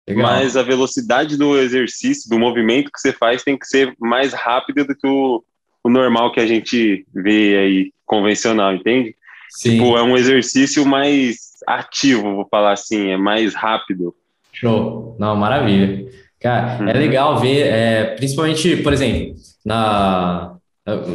Legal. 0.08 0.24
Mas 0.24 0.56
a 0.56 0.62
velocidade 0.62 1.36
do 1.36 1.56
exercício, 1.56 2.28
do 2.28 2.38
movimento 2.38 2.90
que 2.90 2.98
você 2.98 3.12
faz, 3.12 3.42
tem 3.42 3.56
que 3.56 3.66
ser 3.66 3.94
mais 4.00 4.32
rápida 4.32 4.84
do 4.84 4.96
que 4.96 5.06
o, 5.06 5.44
o 5.84 5.88
normal 5.88 6.32
que 6.32 6.40
a 6.40 6.46
gente 6.46 7.06
vê 7.14 7.56
aí, 7.56 7.92
convencional, 8.04 8.74
entende? 8.74 9.14
Sim. 9.48 9.72
Tipo, 9.72 9.96
é 9.96 10.02
um 10.02 10.16
exercício 10.16 10.84
mais 10.84 11.52
ativo, 11.66 12.34
vou 12.34 12.48
falar 12.50 12.72
assim, 12.72 13.10
é 13.10 13.16
mais 13.16 13.54
rápido. 13.54 14.14
Show. 14.52 15.16
Não, 15.20 15.36
maravilha. 15.36 16.10
Cara, 16.40 16.72
é 16.72 16.82
uhum. 16.82 16.88
é 16.88 16.92
legal 16.94 17.38
ver, 17.38 17.66
é, 17.68 18.04
principalmente, 18.16 18.76
por 18.78 18.92
exemplo, 18.92 19.36
na 19.64 20.51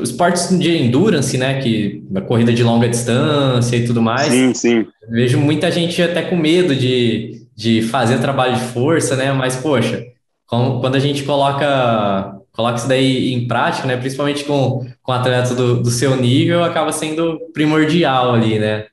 esportes 0.02 0.58
de 0.58 0.78
endurance, 0.78 1.38
né, 1.38 1.62
que 1.62 2.04
a 2.16 2.22
corrida 2.22 2.54
de 2.54 2.64
longa 2.64 2.88
distância 2.88 3.76
e 3.76 3.86
tudo 3.86 4.02
mais. 4.02 4.28
Sim, 4.28 4.54
sim. 4.54 4.88
Vejo 5.10 5.38
muita 5.40 5.70
gente 5.72 6.02
até 6.02 6.22
com 6.22 6.36
medo 6.36 6.76
de 6.76 7.38
de 7.58 7.82
fazer 7.82 8.22
trabalho 8.22 8.54
de 8.54 8.62
força, 8.62 9.16
né? 9.16 9.34
Mas, 9.34 9.56
poxa, 9.56 10.06
quando 10.46 10.96
a 10.96 11.00
gente 11.00 11.24
coloca, 11.24 12.40
coloca 12.52 12.76
isso 12.76 12.88
daí 12.88 13.34
em 13.34 13.48
prática, 13.48 13.88
né? 13.88 13.98
Principalmente 13.98 14.46
com, 14.46 14.88
com 15.02 15.12
atletas 15.12 15.56
do, 15.56 15.82
do 15.82 15.90
seu 15.90 16.16
nível, 16.16 16.64
acaba 16.64 16.92
sendo 16.92 17.40
primordial 17.52 18.36
ali, 18.36 18.60
né? 18.60 18.86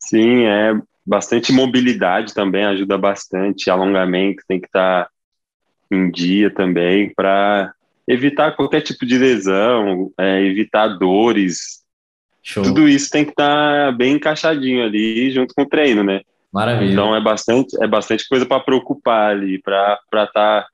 Sim, 0.00 0.44
é 0.44 0.74
bastante 1.06 1.52
mobilidade 1.52 2.34
também 2.34 2.64
ajuda 2.64 2.98
bastante, 2.98 3.70
alongamento 3.70 4.42
tem 4.48 4.58
que 4.58 4.66
estar 4.66 5.04
tá 5.04 5.10
em 5.90 6.10
dia 6.10 6.50
também 6.50 7.12
para 7.14 7.72
evitar 8.06 8.56
qualquer 8.56 8.80
tipo 8.80 9.06
de 9.06 9.18
lesão, 9.18 10.10
é, 10.18 10.42
evitar 10.42 10.88
dores. 10.88 11.82
Show. 12.42 12.62
Tudo 12.62 12.88
isso 12.88 13.10
tem 13.10 13.24
que 13.24 13.30
estar 13.30 13.86
tá 13.86 13.92
bem 13.92 14.14
encaixadinho 14.14 14.84
ali 14.84 15.30
junto 15.30 15.54
com 15.54 15.62
o 15.62 15.68
treino, 15.68 16.02
né? 16.04 16.20
Maravilha. 16.52 16.92
Então 16.92 17.16
é 17.16 17.20
bastante, 17.20 17.76
é 17.82 17.86
bastante 17.86 18.28
coisa 18.28 18.46
para 18.46 18.60
preocupar 18.60 19.30
ali, 19.30 19.60
para 19.60 19.98
estar 20.12 20.26
tá 20.28 20.66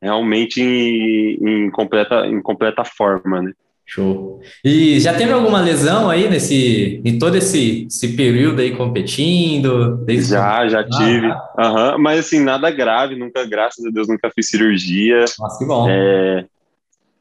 realmente 0.00 0.60
em, 0.60 1.38
em, 1.40 1.70
completa, 1.70 2.26
em 2.26 2.42
completa 2.42 2.84
forma, 2.84 3.40
né? 3.40 3.52
Show. 3.84 4.40
E 4.64 4.98
já 5.00 5.12
teve 5.12 5.32
alguma 5.32 5.60
lesão 5.60 6.08
aí 6.08 6.28
nesse, 6.28 7.02
em 7.04 7.18
todo 7.18 7.36
esse, 7.36 7.86
esse 7.86 8.16
período 8.16 8.60
aí 8.60 8.74
competindo? 8.74 10.04
Já, 10.08 10.66
já 10.66 10.82
tive. 10.82 11.26
Uhum. 11.26 11.98
Mas 11.98 12.20
assim, 12.20 12.40
nada 12.40 12.70
grave, 12.70 13.16
nunca, 13.16 13.44
graças 13.44 13.84
a 13.84 13.90
Deus, 13.90 14.08
nunca 14.08 14.30
fiz 14.34 14.48
cirurgia. 14.48 15.24
Nossa, 15.38 15.58
que 15.58 15.66
bom. 15.66 15.86
É, 15.90 16.46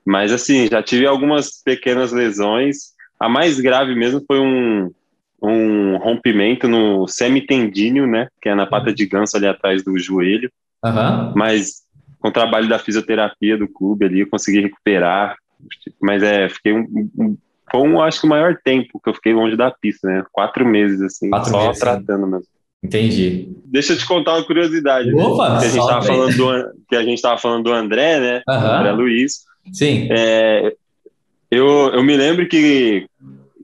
mas 0.05 0.31
assim, 0.31 0.67
já 0.67 0.81
tive 0.81 1.05
algumas 1.05 1.61
pequenas 1.63 2.11
lesões. 2.11 2.91
A 3.19 3.29
mais 3.29 3.59
grave 3.59 3.95
mesmo 3.95 4.23
foi 4.25 4.39
um, 4.39 4.91
um 5.41 5.97
rompimento 5.97 6.67
no 6.67 7.07
semitendíneo, 7.07 8.07
né? 8.07 8.27
Que 8.41 8.49
é 8.49 8.55
na 8.55 8.65
pata 8.65 8.93
de 8.93 9.05
ganso 9.05 9.37
ali 9.37 9.47
atrás 9.47 9.83
do 9.83 9.97
joelho. 9.97 10.51
Uhum. 10.83 11.33
Mas 11.35 11.81
com 12.19 12.29
o 12.29 12.33
trabalho 12.33 12.69
da 12.69 12.79
fisioterapia 12.79 13.57
do 13.57 13.67
clube 13.67 14.05
ali, 14.05 14.21
eu 14.21 14.29
consegui 14.29 14.61
recuperar. 14.61 15.35
Mas 16.01 16.23
é, 16.23 16.49
fiquei 16.49 16.73
um, 16.73 17.09
um 17.17 17.37
foi 17.71 17.87
um, 17.87 18.01
acho 18.01 18.19
que 18.19 18.27
o 18.27 18.29
maior 18.29 18.57
tempo 18.61 18.99
que 19.01 19.09
eu 19.09 19.13
fiquei 19.13 19.33
longe 19.33 19.55
da 19.55 19.71
pista, 19.71 20.05
né? 20.05 20.23
Quatro 20.33 20.65
meses, 20.65 21.01
assim, 21.01 21.29
Quatro 21.29 21.51
só 21.51 21.67
meses, 21.67 21.79
tratando 21.79 22.27
mesmo. 22.27 22.47
Entendi. 22.83 23.47
Deixa 23.65 23.93
eu 23.93 23.97
te 23.97 24.05
contar 24.05 24.35
uma 24.35 24.45
curiosidade. 24.45 25.13
Opa, 25.13 25.53
né? 25.53 25.59
que, 25.59 25.65
a 25.65 25.69
gente 25.69 25.87
tava 25.87 26.01
falando 26.01 26.35
do, 26.35 26.73
que 26.89 26.95
a 26.95 27.03
gente 27.03 27.15
estava 27.15 27.37
falando 27.37 27.63
do 27.63 27.71
André, 27.71 28.19
né? 28.19 28.41
Uhum. 28.47 28.55
André 28.55 28.91
Luiz. 28.91 29.45
Sim. 29.71 30.07
É, 30.11 30.73
Eu, 31.51 31.91
eu 31.93 32.03
me 32.03 32.15
lembro 32.15 32.47
que 32.47 33.05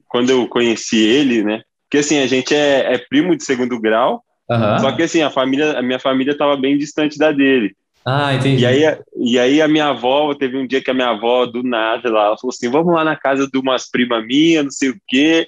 quando 0.10 0.30
eu 0.30 0.46
conheci 0.48 0.98
ele, 0.98 1.42
né? 1.42 1.62
Porque 1.84 2.00
assim, 2.00 2.20
a 2.20 2.28
gente 2.28 2.54
é, 2.54 2.94
é 2.94 2.98
primo 2.98 3.36
de 3.36 3.46
segundo 3.46 3.80
grau, 3.80 4.22
uhum. 4.50 4.80
só 4.80 4.92
que 4.92 5.04
assim, 5.04 5.22
a 5.22 5.30
família, 5.30 5.80
a 5.80 5.82
minha 5.82 6.00
família 6.00 6.34
estava 6.34 6.58
bem 6.58 6.78
distante 6.78 7.18
da 7.18 7.32
dele. 7.32 7.74
Ah, 8.06 8.34
entendi. 8.34 8.64
E 8.64 8.66
aí, 8.66 8.98
e 9.16 9.40
aí 9.40 9.62
a 9.62 9.68
minha 9.68 9.88
avó, 9.88 10.34
teve 10.34 10.58
um 10.58 10.68
dia 10.68 10.82
que 10.82 10.92
a 10.92 10.94
minha 10.94 11.10
avó, 11.10 11.46
do 11.46 11.64
nada, 11.64 12.10
lá, 12.10 12.26
ela 12.28 12.38
falou 12.38 12.54
assim, 12.54 12.70
vamos 12.70 12.94
lá 12.94 13.04
na 13.04 13.16
casa 13.16 13.50
de 13.50 13.58
umas 13.58 13.90
primas 13.90 14.26
minhas, 14.26 14.64
não 14.66 14.72
sei 14.72 14.90
o 14.90 14.98
quê, 15.08 15.48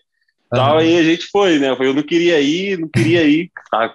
uhum. 0.52 0.60
tal, 0.60 0.78
aí 0.78 0.98
a 0.98 1.04
gente 1.04 1.26
foi, 1.28 1.60
né? 1.60 1.76
Eu 1.78 1.94
não 1.94 2.04
queria 2.04 2.40
ir, 2.40 2.80
não 2.80 2.88
queria 2.88 3.24
ir, 3.24 3.52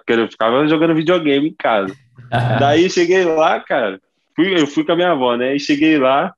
eu 0.07 0.27
ficava 0.29 0.67
jogando 0.67 0.95
videogame 0.95 1.49
em 1.49 1.55
casa. 1.57 1.95
Daí 2.59 2.89
cheguei 2.89 3.23
lá, 3.23 3.59
cara, 3.59 3.99
fui, 4.35 4.59
eu 4.59 4.67
fui 4.67 4.83
com 4.83 4.91
a 4.91 4.95
minha 4.95 5.11
avó, 5.11 5.35
né? 5.35 5.55
E 5.55 5.59
cheguei 5.59 5.97
lá, 5.97 6.33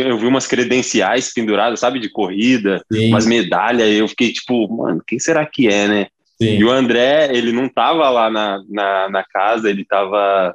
eu 0.00 0.18
vi 0.18 0.26
umas 0.26 0.46
credenciais 0.46 1.32
penduradas, 1.32 1.80
sabe, 1.80 1.98
de 1.98 2.08
corrida, 2.08 2.82
Sim. 2.92 3.08
umas 3.08 3.26
medalhas, 3.26 3.88
eu 3.88 4.08
fiquei 4.08 4.32
tipo, 4.32 4.68
mano, 4.68 5.02
quem 5.06 5.18
será 5.18 5.44
que 5.46 5.68
é, 5.68 5.88
né? 5.88 6.06
Sim. 6.40 6.58
E 6.58 6.64
o 6.64 6.70
André, 6.70 7.30
ele 7.32 7.52
não 7.52 7.68
tava 7.68 8.08
lá 8.10 8.30
na, 8.30 8.60
na, 8.68 9.08
na, 9.08 9.24
casa, 9.24 9.70
ele 9.70 9.84
tava. 9.84 10.54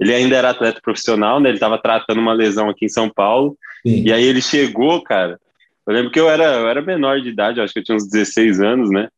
Ele 0.00 0.14
ainda 0.14 0.36
era 0.36 0.50
atleta 0.50 0.80
profissional, 0.80 1.40
né? 1.40 1.50
Ele 1.50 1.58
tava 1.58 1.76
tratando 1.76 2.20
uma 2.20 2.32
lesão 2.32 2.68
aqui 2.68 2.86
em 2.86 2.88
São 2.88 3.10
Paulo. 3.10 3.56
Sim. 3.86 4.04
E 4.04 4.12
aí 4.12 4.24
ele 4.24 4.40
chegou, 4.40 5.02
cara. 5.02 5.38
Eu 5.86 5.94
lembro 5.94 6.10
que 6.10 6.20
eu 6.20 6.28
era, 6.28 6.44
eu 6.44 6.68
era 6.68 6.82
menor 6.82 7.20
de 7.20 7.28
idade, 7.28 7.60
acho 7.60 7.72
que 7.72 7.80
eu 7.80 7.84
tinha 7.84 7.96
uns 7.96 8.08
16 8.08 8.60
anos, 8.60 8.90
né? 8.90 9.08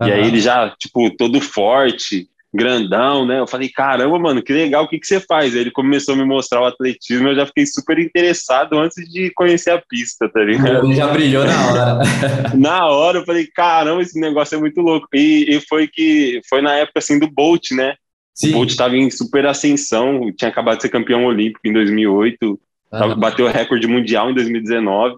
Uhum. 0.00 0.08
E 0.08 0.12
aí 0.12 0.26
ele 0.26 0.40
já, 0.40 0.70
tipo, 0.78 1.10
todo 1.16 1.40
forte, 1.40 2.28
grandão, 2.52 3.24
né? 3.24 3.38
Eu 3.38 3.46
falei, 3.46 3.68
caramba, 3.68 4.18
mano, 4.18 4.42
que 4.42 4.52
legal, 4.52 4.84
o 4.84 4.88
que, 4.88 4.98
que 4.98 5.06
você 5.06 5.20
faz? 5.20 5.54
Aí 5.54 5.60
ele 5.60 5.70
começou 5.70 6.14
a 6.14 6.18
me 6.18 6.24
mostrar 6.24 6.60
o 6.60 6.66
atletismo, 6.66 7.28
eu 7.28 7.36
já 7.36 7.46
fiquei 7.46 7.64
super 7.64 7.98
interessado 7.98 8.78
antes 8.78 9.08
de 9.08 9.30
conhecer 9.34 9.70
a 9.70 9.82
pista, 9.88 10.28
tá 10.28 10.40
ligado? 10.40 10.86
Ele 10.86 10.96
já 10.96 11.06
brilhou 11.08 11.44
na 11.44 11.70
hora. 11.70 11.98
na 12.56 12.86
hora, 12.86 13.18
eu 13.18 13.24
falei, 13.24 13.46
caramba, 13.46 14.02
esse 14.02 14.18
negócio 14.20 14.56
é 14.56 14.60
muito 14.60 14.80
louco. 14.80 15.06
E, 15.14 15.56
e 15.56 15.60
foi 15.68 15.86
que 15.86 16.40
foi 16.48 16.60
na 16.60 16.74
época 16.74 16.98
assim 16.98 17.18
do 17.18 17.30
Bolt, 17.30 17.70
né? 17.70 17.94
Sim. 18.34 18.50
O 18.50 18.52
Bolt 18.54 18.70
estava 18.70 18.96
em 18.96 19.10
super 19.10 19.46
ascensão, 19.46 20.32
tinha 20.36 20.50
acabado 20.50 20.76
de 20.76 20.82
ser 20.82 20.88
campeão 20.88 21.24
olímpico 21.24 21.60
em 21.64 21.72
2008, 21.72 22.60
uhum. 22.92 23.16
bateu 23.16 23.46
o 23.46 23.50
recorde 23.50 23.86
mundial 23.86 24.30
em 24.30 24.34
2019. 24.34 25.16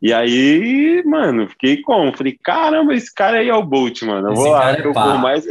E 0.00 0.12
aí, 0.12 1.02
mano, 1.04 1.48
fiquei 1.48 1.82
como? 1.82 2.16
Falei, 2.16 2.38
caramba, 2.40 2.94
esse 2.94 3.12
cara 3.12 3.38
aí 3.38 3.48
é 3.48 3.54
o 3.54 3.64
Bolt, 3.64 4.02
mano. 4.02 4.28
Eu 4.28 4.32
esse 4.32 4.42
vou 4.42 4.52
lá 4.52 4.76
que 4.76 4.82
é 4.82 4.86
eu 4.86 4.92
corro 4.92 5.18
mais. 5.18 5.44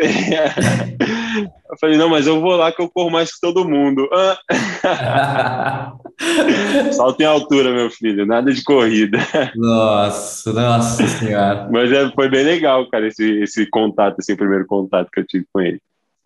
eu 1.70 1.78
falei, 1.82 1.98
não, 1.98 2.08
mas 2.08 2.28
eu 2.28 2.40
vou 2.40 2.56
lá 2.56 2.72
que 2.72 2.82
eu 2.82 2.90
corro 2.90 3.12
mais 3.12 3.34
que 3.34 3.42
todo 3.42 3.68
mundo. 3.68 4.08
Salto 6.94 7.20
em 7.20 7.26
altura, 7.26 7.74
meu 7.74 7.92
filho, 7.92 8.26
nada 8.26 8.54
de 8.54 8.64
corrida. 8.64 9.18
Nossa, 9.56 10.54
nossa 10.54 11.06
senhora. 11.06 11.68
Mas 11.70 11.92
é, 11.92 12.10
foi 12.12 12.30
bem 12.30 12.46
legal, 12.46 12.90
cara, 12.90 13.08
esse, 13.08 13.42
esse 13.42 13.70
contato, 13.70 14.20
esse 14.20 14.34
primeiro 14.36 14.66
contato 14.66 15.10
que 15.12 15.20
eu 15.20 15.28
tive 15.28 15.46
com 15.52 15.60
ele. 15.60 15.82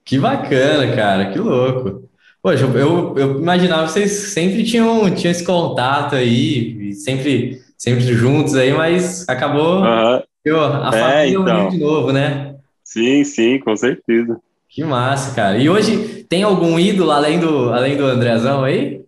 Que 0.05 0.19
bacana, 0.19 0.95
cara, 0.95 1.31
que 1.31 1.39
louco. 1.39 2.07
Poxa, 2.41 2.65
eu, 2.65 3.15
eu 3.17 3.39
imaginava 3.39 3.85
que 3.85 3.91
vocês 3.91 4.11
sempre 4.11 4.63
tinham, 4.63 5.13
tinham 5.13 5.31
esse 5.31 5.43
contato 5.43 6.15
aí, 6.15 6.93
sempre 6.93 7.61
sempre 7.81 8.03
juntos 8.13 8.53
aí, 8.55 8.71
mas 8.71 9.27
acabou 9.27 9.81
uhum. 9.81 10.21
eu, 10.45 10.61
a 10.63 10.91
é, 10.93 10.99
família 10.99 11.39
então. 11.39 11.69
de 11.69 11.79
novo, 11.79 12.11
né? 12.13 12.55
Sim, 12.83 13.23
sim, 13.23 13.57
com 13.57 13.75
certeza. 13.75 14.39
Que 14.69 14.83
massa, 14.83 15.33
cara. 15.33 15.57
E 15.57 15.67
hoje 15.67 16.23
tem 16.25 16.43
algum 16.43 16.77
ídolo 16.77 17.09
além 17.09 17.39
do, 17.39 17.73
além 17.73 17.97
do 17.97 18.05
Andrezão 18.05 18.63
aí? 18.63 19.03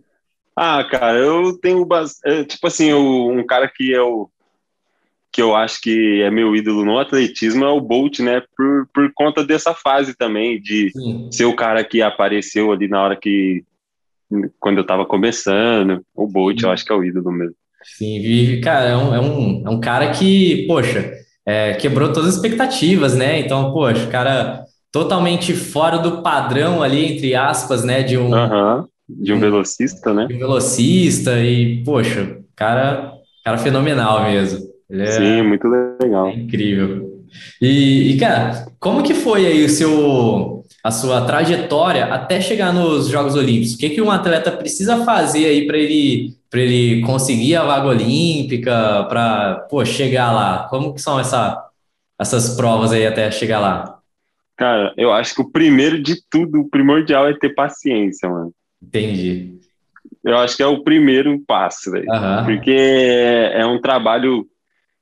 Ah, 0.56 0.84
cara, 0.84 1.20
eu 1.20 1.56
tenho 1.60 1.86
bastante, 1.86 2.56
tipo 2.56 2.66
assim, 2.66 2.92
um 2.94 3.46
cara 3.46 3.68
que 3.68 3.92
eu 3.92 4.28
que 5.32 5.42
eu 5.42 5.56
acho 5.56 5.82
que 5.82 6.22
é 6.22 6.30
meu 6.30 6.56
ídolo 6.56 6.86
no 6.86 7.00
atletismo 7.00 7.66
é 7.66 7.70
o 7.70 7.82
Bolt, 7.82 8.20
né? 8.20 8.42
Por, 8.56 8.88
por 8.94 9.12
conta 9.16 9.44
dessa 9.44 9.74
fase 9.74 10.16
também, 10.16 10.62
de 10.62 10.92
Sim. 10.92 11.30
ser 11.32 11.46
o 11.46 11.56
cara 11.56 11.84
que 11.84 12.04
apareceu 12.04 12.72
ali 12.72 12.88
na 12.88 13.02
hora 13.02 13.16
que. 13.16 13.64
quando 14.60 14.78
eu 14.78 14.86
tava 14.86 15.06
começando. 15.06 16.04
O 16.14 16.28
Bolt, 16.28 16.60
Sim. 16.60 16.68
eu 16.68 16.72
acho 16.72 16.86
que 16.86 16.92
é 16.92 16.96
o 16.96 17.04
ídolo 17.04 17.32
mesmo. 17.32 17.56
Sim, 17.84 18.22
vive, 18.22 18.62
cara, 18.62 18.90
é 18.90 18.98
um, 18.98 19.16
é 19.16 19.20
um, 19.20 19.64
é 19.66 19.70
um 19.70 19.80
cara 19.80 20.12
que, 20.12 20.66
poxa, 20.68 21.12
é, 21.46 21.74
quebrou 21.74 22.12
todas 22.12 22.30
as 22.30 22.36
expectativas, 22.36 23.16
né? 23.16 23.40
Então, 23.40 23.74
poxa, 23.74 24.08
cara 24.08 24.64
totalmente 24.92 25.54
fora 25.54 25.98
do 25.98 26.22
padrão 26.22 26.84
ali, 26.84 27.14
entre 27.14 27.34
aspas, 27.34 27.84
né? 27.84 28.04
De 28.04 28.18
um, 28.18 28.30
de 29.10 29.34
um, 29.34 29.38
um 29.38 29.40
velocista, 29.40 30.14
né? 30.14 30.28
De 30.28 30.36
um 30.36 30.40
velocista 30.40 31.40
e, 31.40 31.84
poxa, 31.84 32.38
cara, 32.56 33.12
cara 33.44 33.58
fenomenal 33.58 34.24
mesmo. 34.24 34.60
É, 34.92 35.06
Sim, 35.08 35.42
muito 35.42 35.68
legal. 35.68 36.28
É 36.28 36.36
incrível. 36.36 37.12
E, 37.60 38.12
e, 38.12 38.18
cara, 38.20 38.68
como 38.80 39.02
que 39.02 39.16
foi 39.16 39.48
aí 39.48 39.66
o 39.66 39.70
seu, 39.70 40.53
a 40.84 40.92
sua 40.92 41.26
trajetória 41.26 42.06
até 42.06 42.42
chegar 42.42 42.74
nos 42.74 43.08
Jogos 43.08 43.36
Olímpicos? 43.36 43.76
O 43.76 43.78
que, 43.78 43.90
que 43.92 44.02
um 44.02 44.12
atleta 44.12 44.52
precisa 44.52 45.06
fazer 45.06 45.46
aí 45.46 45.66
para 45.66 45.78
ele 45.78 46.36
para 46.50 46.62
ele 46.62 47.02
conseguir 47.02 47.56
a 47.56 47.64
vaga 47.64 47.88
olímpica, 47.88 49.06
para 49.06 49.66
chegar 49.86 50.32
lá? 50.32 50.68
Como 50.70 50.94
que 50.94 51.02
são 51.02 51.20
essa, 51.20 51.68
essas 52.20 52.56
provas 52.56 52.92
aí 52.92 53.08
até 53.08 53.32
chegar 53.32 53.60
lá? 53.60 53.98
Cara, 54.56 54.94
eu 54.96 55.12
acho 55.12 55.34
que 55.34 55.42
o 55.42 55.50
primeiro 55.50 56.02
de 56.04 56.22
tudo, 56.30 56.62
o 56.62 56.70
primordial 56.70 57.28
é 57.28 57.34
ter 57.34 57.56
paciência, 57.56 58.30
mano. 58.30 58.52
Entendi. 58.80 59.58
Eu 60.24 60.38
acho 60.38 60.56
que 60.56 60.62
é 60.62 60.68
o 60.68 60.84
primeiro 60.84 61.42
passo, 61.48 61.90
velho. 61.90 62.06
Uhum. 62.08 62.46
Porque 62.46 62.72
é, 62.72 63.62
é 63.62 63.66
um 63.66 63.82
trabalho 63.82 64.46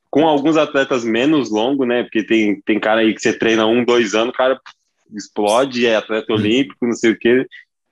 com 0.10 0.26
alguns 0.26 0.56
atletas 0.56 1.04
menos 1.04 1.52
longo, 1.52 1.86
né? 1.86 2.04
Porque 2.04 2.24
tem, 2.24 2.62
tem 2.62 2.80
cara 2.80 3.02
aí 3.02 3.14
que 3.14 3.22
você 3.22 3.34
treina 3.34 3.66
um, 3.66 3.84
dois 3.84 4.16
anos, 4.16 4.34
o 4.34 4.38
cara 4.38 4.58
explode, 5.16 5.86
é 5.86 5.96
atleta 5.96 6.34
olímpico, 6.34 6.86
não 6.86 6.94
sei 6.94 7.12
o 7.12 7.18
quê. 7.18 7.46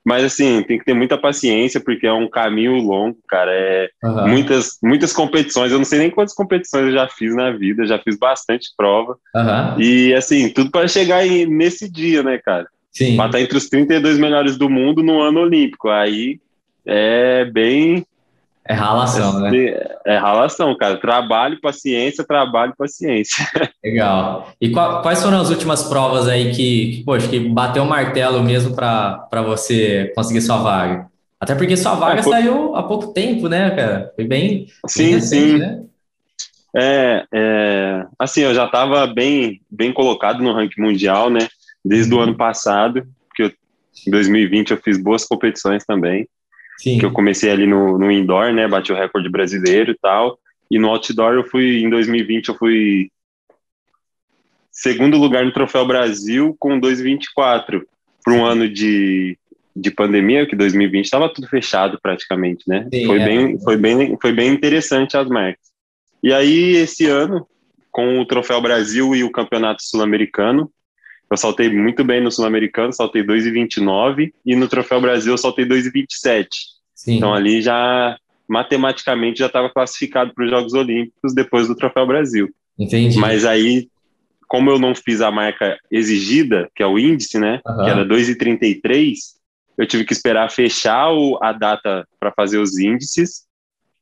Mas 0.04 0.24
assim, 0.24 0.62
tem 0.62 0.78
que 0.78 0.84
ter 0.84 0.94
muita 0.94 1.18
paciência, 1.18 1.78
porque 1.78 2.06
é 2.06 2.12
um 2.12 2.28
caminho 2.28 2.74
longo, 2.76 3.18
cara. 3.28 3.52
É 3.52 3.90
uhum. 4.02 4.28
muitas, 4.28 4.78
muitas 4.82 5.12
competições. 5.12 5.70
Eu 5.70 5.78
não 5.78 5.84
sei 5.84 5.98
nem 5.98 6.10
quantas 6.10 6.34
competições 6.34 6.86
eu 6.86 6.92
já 6.92 7.06
fiz 7.08 7.34
na 7.34 7.50
vida, 7.50 7.86
já 7.86 7.98
fiz 7.98 8.18
bastante 8.18 8.70
prova. 8.76 9.16
Uhum. 9.34 9.80
E 9.80 10.14
assim, 10.14 10.48
tudo 10.48 10.70
para 10.70 10.88
chegar 10.88 11.24
nesse 11.24 11.90
dia, 11.90 12.22
né, 12.22 12.38
cara? 12.38 12.66
Sim. 12.90 13.16
Pra 13.16 13.26
estar 13.26 13.40
entre 13.40 13.58
os 13.58 13.68
32 13.68 14.18
melhores 14.18 14.56
do 14.56 14.70
mundo 14.70 15.02
no 15.02 15.20
ano 15.20 15.40
olímpico. 15.40 15.88
Aí 15.90 16.40
é 16.86 17.44
bem 17.44 18.04
é 18.66 18.74
ralação, 18.74 19.40
né? 19.40 19.50
É 20.06 20.16
ralação, 20.16 20.76
cara. 20.76 20.96
Trabalho, 20.96 21.60
paciência, 21.60 22.24
trabalho, 22.24 22.74
paciência. 22.76 23.44
Legal. 23.82 24.52
E 24.60 24.70
quais 24.70 25.22
foram 25.22 25.40
as 25.40 25.50
últimas 25.50 25.82
provas 25.84 26.28
aí 26.28 26.52
que, 26.52 26.96
que 26.96 27.04
poxa, 27.04 27.26
que 27.26 27.40
bateu 27.40 27.82
o 27.82 27.88
martelo 27.88 28.42
mesmo 28.42 28.76
para 28.76 29.42
você 29.42 30.12
conseguir 30.14 30.42
sua 30.42 30.58
vaga? 30.58 31.10
Até 31.40 31.54
porque 31.54 31.76
sua 31.76 31.94
vaga 31.94 32.20
é, 32.20 32.22
saiu 32.22 32.76
há 32.76 32.82
pouco 32.82 33.14
tempo, 33.14 33.48
né, 33.48 33.70
cara? 33.70 34.12
Foi 34.14 34.24
bem. 34.24 34.66
Sim, 34.86 35.04
bem 35.04 35.14
recente, 35.14 35.50
sim. 35.52 35.58
Né? 35.58 35.82
É, 36.76 37.24
é, 37.32 38.06
assim, 38.18 38.42
eu 38.42 38.54
já 38.54 38.66
estava 38.66 39.06
bem, 39.06 39.60
bem 39.70 39.92
colocado 39.92 40.42
no 40.42 40.52
ranking 40.52 40.82
mundial, 40.82 41.30
né? 41.30 41.48
Desde 41.84 42.12
uhum. 42.12 42.20
o 42.20 42.22
ano 42.22 42.36
passado, 42.36 43.06
porque 43.26 43.42
eu, 43.44 43.52
em 44.06 44.10
2020 44.10 44.72
eu 44.72 44.76
fiz 44.76 45.02
boas 45.02 45.24
competições 45.24 45.84
também. 45.84 46.28
Sim. 46.82 46.98
que 46.98 47.04
eu 47.04 47.12
comecei 47.12 47.50
ali 47.50 47.66
no, 47.66 47.98
no 47.98 48.10
indoor, 48.10 48.52
né, 48.52 48.66
bati 48.66 48.90
o 48.90 48.96
recorde 48.96 49.28
brasileiro 49.28 49.92
e 49.92 49.98
tal, 49.98 50.38
e 50.70 50.78
no 50.78 50.88
outdoor 50.88 51.34
eu 51.34 51.44
fui, 51.44 51.82
em 51.82 51.90
2020 51.90 52.48
eu 52.48 52.54
fui 52.54 53.10
segundo 54.72 55.18
lugar 55.18 55.44
no 55.44 55.52
Troféu 55.52 55.86
Brasil 55.86 56.56
com 56.58 56.80
2,24, 56.80 57.82
para 58.24 58.34
um 58.34 58.44
ano 58.44 58.68
de, 58.68 59.38
de 59.76 59.90
pandemia, 59.90 60.46
que 60.46 60.56
2020 60.56 61.04
estava 61.04 61.32
tudo 61.32 61.48
fechado 61.48 61.98
praticamente, 62.02 62.64
né, 62.66 62.88
Sim, 62.92 63.06
foi, 63.06 63.20
é. 63.20 63.24
bem, 63.24 63.60
foi, 63.60 63.76
bem, 63.76 64.18
foi 64.20 64.32
bem 64.32 64.50
interessante 64.50 65.16
as 65.18 65.28
marcas. 65.28 65.68
E 66.22 66.32
aí, 66.32 66.76
esse 66.76 67.06
ano, 67.06 67.46
com 67.90 68.20
o 68.20 68.26
Troféu 68.26 68.60
Brasil 68.60 69.14
e 69.14 69.22
o 69.22 69.32
Campeonato 69.32 69.82
Sul-Americano, 69.82 70.70
eu 71.30 71.36
saltei 71.36 71.70
muito 71.70 72.04
bem 72.04 72.20
no 72.20 72.30
Sul-Americano, 72.30 72.92
saltei 72.92 73.22
2,29 73.22 74.32
e 74.44 74.56
no 74.56 74.68
Troféu 74.68 75.00
Brasil 75.00 75.32
eu 75.32 75.38
saltei 75.38 75.64
2,27. 75.64 76.48
Então 77.06 77.32
ali 77.32 77.62
já 77.62 78.18
matematicamente 78.48 79.38
já 79.38 79.46
estava 79.46 79.70
classificado 79.70 80.34
para 80.34 80.44
os 80.44 80.50
Jogos 80.50 80.74
Olímpicos 80.74 81.32
depois 81.32 81.68
do 81.68 81.76
Troféu 81.76 82.06
Brasil. 82.06 82.48
Entendi. 82.76 83.16
Mas 83.16 83.44
aí, 83.44 83.88
como 84.48 84.70
eu 84.70 84.78
não 84.78 84.92
fiz 84.92 85.20
a 85.20 85.30
marca 85.30 85.78
exigida, 85.90 86.68
que 86.74 86.82
é 86.82 86.86
o 86.86 86.98
índice, 86.98 87.38
né, 87.38 87.60
uhum. 87.64 87.84
que 87.84 87.90
era 87.90 88.04
2,33, 88.04 89.14
eu 89.78 89.86
tive 89.86 90.04
que 90.04 90.12
esperar 90.12 90.50
fechar 90.50 91.12
o, 91.12 91.38
a 91.40 91.52
data 91.52 92.06
para 92.18 92.32
fazer 92.32 92.58
os 92.58 92.76
índices 92.76 93.44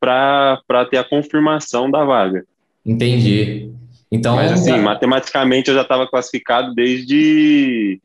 para 0.01 0.87
ter 0.91 0.97
a 0.97 1.05
confirmação 1.05 1.91
da 1.91 2.05
vaga. 2.05 2.45
Entendi. 2.87 3.71
Então, 4.11 4.37
Mas 4.37 4.53
assim, 4.53 4.73
tá... 4.73 4.79
matematicamente 4.79 5.69
eu 5.69 5.75
já 5.75 5.83
estava 5.83 6.07
classificado 6.09 6.75
desde 6.75 8.01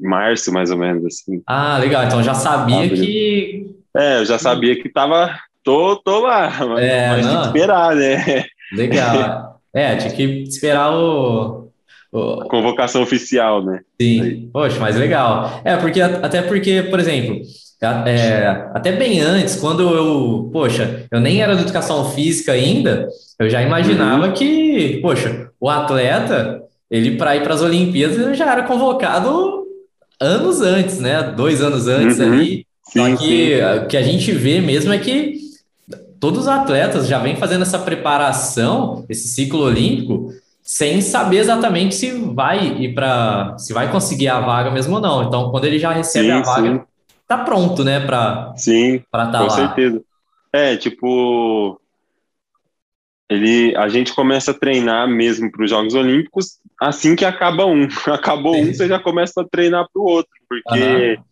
março, 0.00 0.52
mais 0.52 0.70
ou 0.70 0.76
menos, 0.76 1.04
assim. 1.06 1.42
Ah, 1.46 1.78
legal. 1.78 2.04
Então 2.04 2.22
já 2.22 2.34
sabia 2.34 2.88
que. 2.88 3.70
É, 3.96 4.18
eu 4.18 4.24
já 4.24 4.38
sabia 4.38 4.74
que 4.80 4.88
estava 4.88 5.38
tô, 5.62 5.96
tô 5.96 6.20
lá, 6.20 6.50
mas, 6.66 6.84
é, 6.84 7.08
mas 7.08 7.26
tem 7.26 7.36
que 7.36 7.46
esperar, 7.46 7.96
né? 7.96 8.44
Legal. 8.72 9.52
É, 9.76 9.96
tinha 9.96 10.12
que 10.12 10.22
esperar 10.44 10.94
o, 10.94 11.68
o... 12.12 12.42
A 12.42 12.48
convocação 12.48 13.02
oficial, 13.02 13.60
né? 13.60 13.80
Sim. 14.00 14.22
Aí. 14.22 14.48
Poxa, 14.52 14.78
mas 14.78 14.94
legal. 14.94 15.60
É, 15.64 15.76
porque 15.76 16.00
até 16.00 16.42
porque, 16.42 16.84
por 16.84 17.00
exemplo, 17.00 17.42
é, 17.84 18.68
até 18.74 18.92
bem 18.92 19.20
antes, 19.20 19.56
quando 19.56 19.82
eu, 19.82 20.50
poxa, 20.52 21.06
eu 21.10 21.20
nem 21.20 21.42
era 21.42 21.54
de 21.54 21.62
educação 21.62 22.10
física 22.10 22.52
ainda, 22.52 23.08
eu 23.38 23.48
já 23.48 23.62
imaginava 23.62 24.26
uhum. 24.26 24.32
que, 24.32 24.98
poxa, 25.02 25.50
o 25.60 25.68
atleta, 25.68 26.62
ele 26.90 27.16
para 27.16 27.36
ir 27.36 27.42
para 27.42 27.54
as 27.54 27.62
Olimpíadas, 27.62 28.18
ele 28.18 28.34
já 28.34 28.50
era 28.50 28.62
convocado 28.62 29.64
anos 30.20 30.60
antes, 30.60 31.00
né? 31.00 31.22
Dois 31.22 31.60
anos 31.60 31.88
antes 31.88 32.18
uhum. 32.18 32.32
ali. 32.32 32.66
Sim, 32.90 32.98
Só 32.98 33.16
que 33.16 33.60
o 33.82 33.86
que 33.86 33.96
a 33.96 34.02
gente 34.02 34.30
vê 34.32 34.60
mesmo 34.60 34.92
é 34.92 34.98
que 34.98 35.38
todos 36.20 36.40
os 36.40 36.48
atletas 36.48 37.06
já 37.06 37.18
vêm 37.18 37.36
fazendo 37.36 37.62
essa 37.62 37.78
preparação, 37.78 39.04
esse 39.08 39.28
ciclo 39.28 39.60
olímpico, 39.60 40.30
sem 40.62 41.02
saber 41.02 41.38
exatamente 41.38 41.94
se 41.94 42.10
vai 42.12 42.66
ir 42.78 42.94
para 42.94 43.54
se 43.58 43.74
vai 43.74 43.90
conseguir 43.90 44.28
a 44.28 44.40
vaga 44.40 44.70
mesmo 44.70 44.94
ou 44.94 45.00
não. 45.00 45.24
Então, 45.24 45.50
quando 45.50 45.66
ele 45.66 45.78
já 45.78 45.92
recebe 45.92 46.26
sim, 46.26 46.32
a 46.32 46.40
vaga, 46.40 46.72
sim. 46.72 46.80
Tá 47.26 47.38
pronto, 47.38 47.84
né, 47.84 48.00
para 48.00 48.54
Sim. 48.56 49.02
Para 49.10 49.26
tá 49.28 49.38
com 49.38 49.44
lá. 49.44 49.50
certeza. 49.50 50.02
É, 50.52 50.76
tipo 50.76 51.80
ele 53.28 53.74
a 53.76 53.88
gente 53.88 54.14
começa 54.14 54.50
a 54.50 54.54
treinar 54.54 55.08
mesmo 55.08 55.50
para 55.50 55.64
os 55.64 55.70
Jogos 55.70 55.94
Olímpicos 55.94 56.58
assim 56.80 57.16
que 57.16 57.24
acaba 57.24 57.64
um. 57.66 57.88
Acabou 58.06 58.56
um, 58.56 58.66
você 58.66 58.86
já 58.86 58.98
começa 58.98 59.40
a 59.40 59.48
treinar 59.48 59.86
para 59.92 60.02
o 60.02 60.06
outro, 60.06 60.32
porque 60.48 61.16
uhum. 61.18 61.24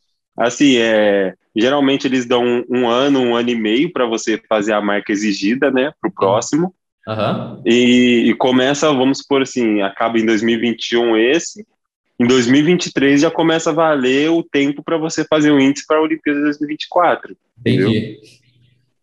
assim, 0.44 0.76
é 0.78 1.34
geralmente 1.54 2.06
eles 2.06 2.26
dão 2.26 2.42
um, 2.42 2.64
um 2.68 2.88
ano, 2.88 3.20
um 3.20 3.36
ano 3.36 3.50
e 3.50 3.54
meio 3.54 3.92
para 3.92 4.06
você 4.06 4.40
fazer 4.48 4.72
a 4.72 4.80
marca 4.80 5.12
exigida, 5.12 5.70
né, 5.70 5.92
para 6.00 6.08
o 6.08 6.12
próximo. 6.12 6.74
Uhum. 7.06 7.62
E, 7.66 8.24
e, 8.28 8.34
começa, 8.34 8.92
vamos 8.92 9.18
supor 9.18 9.42
assim, 9.42 9.82
acaba 9.82 10.18
em 10.18 10.24
2021 10.24 11.16
esse, 11.16 11.66
em 12.22 12.26
2023 12.26 13.20
já 13.20 13.30
começa 13.30 13.70
a 13.70 13.72
valer 13.72 14.30
o 14.30 14.42
tempo 14.42 14.82
para 14.82 14.96
você 14.96 15.24
fazer 15.24 15.50
o 15.50 15.60
índice 15.60 15.86
para 15.86 15.98
a 15.98 16.02
Olimpíada 16.02 16.40
2024. 16.42 17.36
Entendi. 17.60 17.82
Entendeu? 17.82 18.20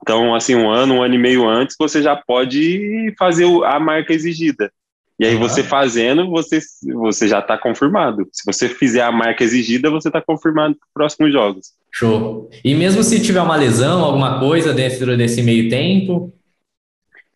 Então, 0.02 0.36
assim, 0.36 0.56
um 0.56 0.70
ano, 0.70 0.96
um 0.96 1.04
ano 1.04 1.16
e 1.16 1.18
meio 1.18 1.48
antes, 1.48 1.76
você 1.78 2.02
já 2.02 2.16
pode 2.16 3.14
fazer 3.18 3.46
a 3.66 3.80
marca 3.80 4.14
exigida. 4.14 4.72
E 5.20 5.26
aí, 5.26 5.36
uhum. 5.36 5.42
você 5.42 5.62
fazendo, 5.62 6.30
você, 6.30 6.60
você 6.94 7.28
já 7.28 7.40
está 7.40 7.58
confirmado. 7.58 8.28
Se 8.32 8.44
você 8.46 8.70
fizer 8.70 9.02
a 9.02 9.12
marca 9.12 9.44
exigida, 9.44 9.92
você 9.92 10.08
está 10.08 10.22
confirmado 10.22 10.76
para 10.76 10.86
os 10.86 10.94
próximos 10.94 11.34
jogos. 11.34 11.74
Show. 11.92 12.50
E 12.64 12.74
mesmo 12.74 13.04
se 13.04 13.22
tiver 13.22 13.42
uma 13.42 13.58
lesão, 13.58 14.04
alguma 14.04 14.40
coisa 14.40 14.74
dentro 14.74 15.18
desse 15.18 15.44
meio 15.44 15.70
tempo? 15.70 16.34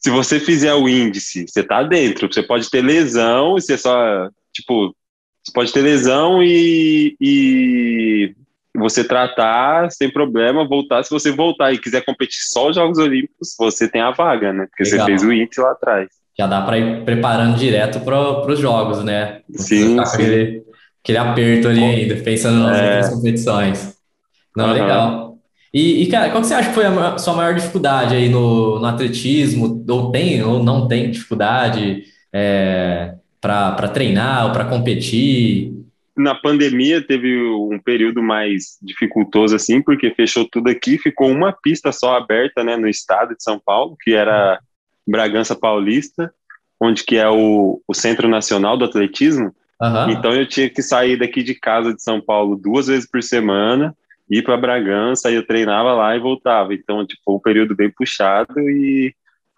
se 0.03 0.09
você 0.09 0.37
fizer 0.37 0.73
o 0.73 0.89
índice, 0.89 1.45
você 1.47 1.63
tá 1.63 1.81
dentro. 1.81 2.31
Você 2.31 2.43
pode 2.43 2.69
ter 2.69 2.83
lesão 2.83 3.57
e 3.57 3.61
você 3.61 3.77
só, 3.77 4.29
tipo, 4.51 4.93
você 5.43 5.51
pode 5.53 5.73
ter 5.73 5.81
lesão 5.81 6.41
e, 6.41 7.15
e 7.19 8.33
você 8.75 9.03
tratar 9.03 9.91
sem 9.91 10.09
problema, 10.09 10.67
voltar. 10.67 11.03
Se 11.03 11.11
você 11.11 11.31
voltar 11.31 11.73
e 11.73 11.77
quiser 11.77 12.05
competir 12.05 12.39
só 12.43 12.69
os 12.69 12.75
Jogos 12.75 12.97
Olímpicos, 12.97 13.53
você 13.59 13.87
tem 13.87 14.01
a 14.01 14.11
vaga, 14.11 14.53
né? 14.53 14.67
Porque 14.67 14.83
Legal. 14.83 14.99
você 14.99 15.05
fez 15.05 15.23
o 15.23 15.33
índice 15.33 15.59
lá 15.59 15.71
atrás. 15.71 16.07
Já 16.37 16.47
dá 16.47 16.61
para 16.61 16.79
ir 16.79 17.03
preparando 17.03 17.57
direto 17.57 17.99
para 17.99 18.51
os 18.51 18.59
jogos, 18.59 19.03
né? 19.03 19.41
sim, 19.53 19.95
sim. 19.95 19.99
Aquele, 19.99 20.63
aquele 21.03 21.17
aperto 21.17 21.67
ali 21.67 21.83
ainda, 21.83 22.15
pensando 22.23 22.63
nas 22.63 22.77
é... 22.77 22.95
outras 22.95 23.09
competições. 23.09 23.97
Não, 24.55 24.67
uhum. 24.67 24.73
legal. 24.73 25.37
E, 25.73 26.03
e, 26.03 26.07
cara, 26.07 26.29
qual 26.29 26.41
que 26.41 26.47
você 26.47 26.53
acha 26.53 26.69
que 26.69 26.75
foi 26.75 26.85
a 26.85 27.17
sua 27.17 27.33
maior 27.33 27.53
dificuldade 27.53 28.15
aí 28.15 28.29
no, 28.29 28.79
no 28.79 28.85
atletismo? 28.85 29.83
Ou 29.89 30.11
tem 30.11 30.41
ou 30.43 30.63
não 30.63 30.87
tem 30.87 31.11
dificuldade 31.11 32.03
é, 32.31 33.15
para 33.43 33.89
treinar 33.89 34.45
ou 34.45 34.53
para 34.53 34.63
competir? 34.63 35.73
Na 36.15 36.33
pandemia 36.33 37.05
teve 37.05 37.37
um 37.37 37.77
período 37.77 38.23
mais 38.23 38.77
dificultoso 38.81 39.53
assim, 39.53 39.81
porque 39.81 40.11
fechou 40.11 40.47
tudo 40.49 40.69
aqui, 40.69 40.97
ficou 40.97 41.29
uma 41.29 41.51
pista 41.51 41.91
só 41.91 42.15
aberta, 42.15 42.63
né, 42.63 42.77
no 42.77 42.87
estado 42.87 43.35
de 43.35 43.43
São 43.43 43.59
Paulo, 43.59 43.97
que 43.99 44.13
era 44.13 44.59
Bragança 45.05 45.55
Paulista, 45.55 46.33
onde 46.79 47.03
que 47.03 47.17
é 47.17 47.29
o, 47.29 47.81
o 47.85 47.93
Centro 47.93 48.29
Nacional 48.29 48.77
do 48.77 48.85
Atletismo. 48.85 49.53
Uhum. 49.81 50.09
Então 50.11 50.31
eu 50.31 50.47
tinha 50.47 50.69
que 50.69 50.81
sair 50.81 51.17
daqui 51.17 51.43
de 51.43 51.53
casa 51.53 51.93
de 51.93 52.01
São 52.01 52.21
Paulo 52.21 52.55
duas 52.55 52.87
vezes 52.87 53.09
por 53.09 53.21
semana 53.21 53.93
ir 54.29 54.41
para 54.41 54.55
Bragança, 54.55 55.29
eu 55.29 55.45
treinava 55.45 55.93
lá 55.93 56.15
e 56.15 56.19
voltava. 56.19 56.73
Então, 56.73 57.05
tipo, 57.05 57.35
um 57.35 57.39
período 57.39 57.75
bem 57.75 57.91
puxado 57.91 58.57
e 58.57 59.13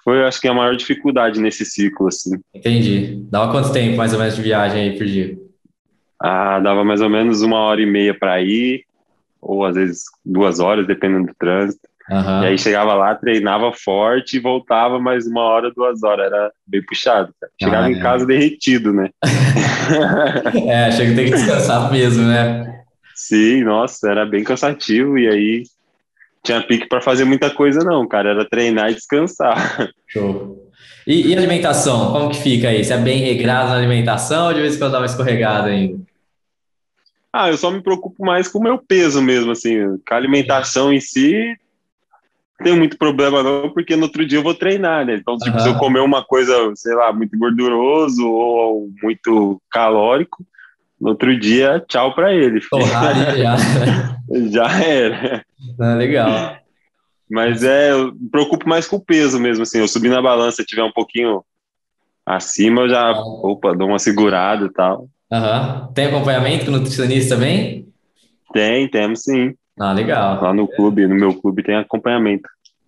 foi, 0.06 0.24
acho 0.24 0.39
que, 0.39 0.48
a 0.48 0.54
maior 0.54 0.76
dificuldade 0.76 1.41
nesse 1.41 1.65
ciclo, 1.65 2.08
assim. 2.08 2.39
Entendi. 2.54 3.26
Dava 3.28 3.52
quanto 3.52 3.74
tempo, 3.74 3.98
mais 3.98 4.13
ou 4.13 4.20
menos, 4.20 4.36
de 4.36 4.41
viagem 4.44 4.82
aí 4.82 4.98
por 4.98 5.08
dia? 5.08 5.36
Ah, 6.22 6.60
dava 6.60 6.84
mais 6.86 7.02
ou 7.02 7.10
menos 7.10 7.41
uma 7.41 7.58
hora 7.58 7.82
e 7.82 7.88
meia 7.88 8.13
para 8.13 8.39
ir, 8.39 8.84
ou 9.41 9.65
às 9.65 9.74
vezes 9.76 10.04
duas 10.24 10.60
horas, 10.60 10.86
dependendo 10.86 11.26
do 11.26 11.34
trânsito. 11.34 11.82
Uhum. 12.08 12.44
E 12.44 12.46
aí 12.46 12.58
chegava 12.58 12.94
lá, 12.94 13.15
treinava 13.15 13.74
forte 13.74 14.38
e 14.38 14.39
voltava 14.39 15.00
mais 15.00 15.26
uma 15.26 15.41
hora, 15.41 15.74
duas 15.76 16.04
horas. 16.04 16.28
Era 16.28 16.52
bem 16.68 16.84
puxado. 16.86 17.34
Cara. 17.41 17.52
Chegava 17.60 17.86
ah, 17.88 17.91
em 17.91 17.98
é. 17.98 18.00
casa 18.00 18.28
derretido, 18.28 18.94
né? 18.94 19.10
é, 20.70 20.91
chega 20.91 21.10
que 21.10 21.15
tem 21.15 21.26
que 21.26 21.32
descansar 21.32 21.91
mesmo, 21.91 22.24
né? 22.26 22.84
Sim, 23.15 23.63
nossa, 23.63 24.12
era 24.12 24.24
bem 24.24 24.44
cansativo 24.44 25.18
e 25.18 25.28
aí 25.28 25.63
tinha 26.45 26.62
pique 26.62 26.88
para 26.88 27.01
fazer 27.01 27.25
muita 27.25 27.49
coisa 27.49 27.79
não, 27.84 28.08
cara, 28.08 28.29
era 28.29 28.49
treinar 28.49 28.91
e 28.91 28.95
descansar. 28.95 29.89
Show. 30.08 30.71
E, 31.05 31.27
e, 31.27 31.38
alimentação, 31.38 32.12
como 32.12 32.29
que 32.29 32.38
fica 32.38 32.69
aí? 32.69 32.84
Você 32.84 32.93
é 32.93 32.97
bem 32.97 33.19
regrado 33.19 33.69
na 33.69 33.75
alimentação 33.75 34.47
ou 34.47 34.53
de 34.53 34.62
vez 34.62 34.75
em 34.75 34.79
quando 34.79 34.93
dá 34.93 34.99
uma 34.99 35.05
escorregada 35.05 35.69
ainda? 35.69 35.99
Ah, 37.31 37.49
eu 37.49 37.58
só 37.58 37.69
me 37.69 37.81
preocupo 37.81 38.25
mais 38.25 38.47
com 38.47 38.60
o 38.60 38.63
meu 38.63 38.77
peso 38.77 39.21
mesmo, 39.21 39.51
assim, 39.51 39.97
com 40.08 40.13
a 40.13 40.17
alimentação 40.17 40.93
em 40.93 40.99
si, 40.99 41.55
não 42.60 42.63
tenho 42.63 42.77
muito 42.77 42.97
problema 42.97 43.43
não, 43.43 43.69
porque 43.71 43.95
no 43.95 44.03
outro 44.03 44.25
dia 44.25 44.39
eu 44.39 44.43
vou 44.43 44.53
treinar, 44.53 45.05
né? 45.05 45.15
Então, 45.15 45.38
tipo, 45.38 45.58
uhum. 45.58 45.63
se 45.63 45.69
eu 45.69 45.77
comer 45.77 45.99
uma 45.99 46.23
coisa, 46.23 46.53
sei 46.75 46.95
lá, 46.95 47.12
muito 47.12 47.38
gorduroso 47.38 48.25
ou 48.25 48.89
muito 49.03 49.62
calórico, 49.69 50.45
no 50.99 51.10
outro 51.10 51.38
dia, 51.39 51.84
tchau 51.88 52.13
para 52.13 52.34
ele. 52.34 52.60
Torrado 52.62 53.38
já. 53.38 53.58
já 54.51 54.84
era. 54.84 55.45
Ah, 55.79 55.95
legal. 55.95 56.58
Mas 57.29 57.63
é, 57.63 57.91
eu 57.91 58.13
me 58.13 58.29
preocupo 58.29 58.67
mais 58.69 58.88
com 58.88 58.97
o 58.97 59.03
peso 59.03 59.39
mesmo, 59.39 59.63
assim, 59.63 59.79
eu 59.79 59.88
subir 59.88 60.10
na 60.10 60.21
balança, 60.21 60.63
tiver 60.63 60.84
um 60.84 60.91
pouquinho 60.91 61.43
acima, 62.25 62.81
eu 62.81 62.89
já, 62.89 63.12
opa, 63.12 63.75
dou 63.75 63.88
uma 63.88 63.99
segurada 63.99 64.65
e 64.65 64.69
tal. 64.71 65.10
Uhum. 65.31 65.93
Tem 65.93 66.05
acompanhamento 66.05 66.65
com 66.65 66.71
nutricionista 66.71 67.36
também? 67.36 67.88
Tem, 68.53 68.89
temos 68.89 69.23
sim. 69.23 69.53
Ah, 69.79 69.91
legal. 69.91 70.41
Lá 70.41 70.53
no 70.53 70.67
clube, 70.67 71.08
no 71.08 71.15
meu 71.15 71.34
clube 71.34 71.63
tem 71.63 71.75
acompanhamento. 71.75 72.47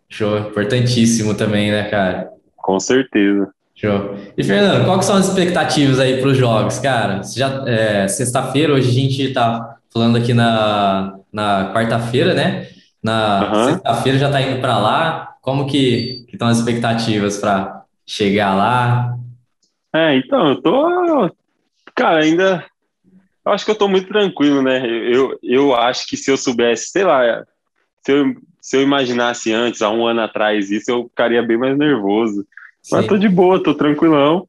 Show, 0.10 0.38
importantíssimo 0.38 1.36
também, 1.36 1.72
né, 1.72 1.90
cara? 1.90 2.30
Com 2.56 2.80
certeza. 2.80 3.52
Show. 3.78 4.18
E 4.36 4.44
Fernando, 4.44 4.86
quais 4.86 5.06
são 5.06 5.18
as 5.18 5.28
expectativas 5.28 6.00
aí 6.00 6.20
para 6.20 6.30
os 6.30 6.38
jogos, 6.38 6.80
cara? 6.80 7.22
Já 7.24 7.64
é, 7.68 8.08
sexta-feira, 8.08 8.74
hoje 8.74 8.90
a 8.90 8.92
gente 8.92 9.22
está 9.22 9.78
falando 9.94 10.18
aqui 10.18 10.34
na, 10.34 11.20
na 11.32 11.72
quarta-feira, 11.72 12.34
né? 12.34 12.68
Na 13.04 13.54
uhum. 13.54 13.66
sexta-feira 13.66 14.18
já 14.18 14.26
está 14.26 14.42
indo 14.42 14.60
para 14.60 14.80
lá. 14.80 15.36
Como 15.44 15.68
que 15.68 16.26
estão 16.34 16.48
as 16.48 16.58
expectativas 16.58 17.38
para 17.38 17.84
chegar 18.04 18.56
lá? 18.56 19.16
É, 19.94 20.16
então, 20.16 20.50
eu 20.50 20.62
tô, 20.62 21.32
cara, 21.94 22.24
ainda, 22.24 22.66
eu 23.46 23.52
acho 23.52 23.64
que 23.64 23.70
eu 23.70 23.76
tô 23.76 23.88
muito 23.88 24.08
tranquilo, 24.08 24.64
né? 24.64 24.84
Eu, 24.88 25.38
eu 25.44 25.76
acho 25.76 26.08
que 26.08 26.18
se 26.18 26.32
eu 26.32 26.38
soubesse, 26.38 26.90
sei 26.90 27.04
lá, 27.04 27.44
se 28.04 28.12
eu, 28.12 28.36
se 28.60 28.76
eu 28.76 28.82
imaginasse 28.82 29.54
antes, 29.54 29.84
há 29.84 29.92
um 29.92 30.08
ano 30.08 30.22
atrás, 30.22 30.72
isso, 30.72 30.90
eu 30.90 31.04
ficaria 31.04 31.44
bem 31.44 31.58
mais 31.58 31.78
nervoso. 31.78 32.44
Mas 32.92 33.08
tô 33.08 33.18
de 33.18 33.28
boa, 33.28 33.62
tô 33.62 33.74
tranquilão. 33.74 34.48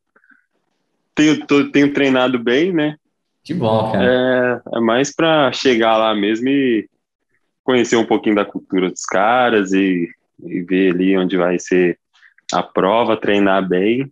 Tenho, 1.15 1.47
tô, 1.47 1.71
tenho 1.71 1.93
treinado 1.93 2.39
bem, 2.39 2.73
né? 2.73 2.97
Que 3.45 3.55
bom, 3.55 3.91
cara. 3.91 4.63
É, 4.73 4.77
é 4.77 4.81
mais 4.81 5.15
para 5.15 5.51
chegar 5.53 5.97
lá 5.97 6.15
mesmo 6.15 6.49
e 6.49 6.89
conhecer 7.65 7.97
um 7.97 8.05
pouquinho 8.05 8.37
da 8.37 8.45
cultura 8.45 8.91
dos 8.91 9.05
caras 9.05 9.73
e, 9.73 10.09
e 10.45 10.63
ver 10.63 10.93
ali 10.93 11.17
onde 11.17 11.37
vai 11.37 11.59
ser 11.59 11.99
a 12.53 12.63
prova, 12.63 13.17
treinar 13.17 13.67
bem. 13.67 14.11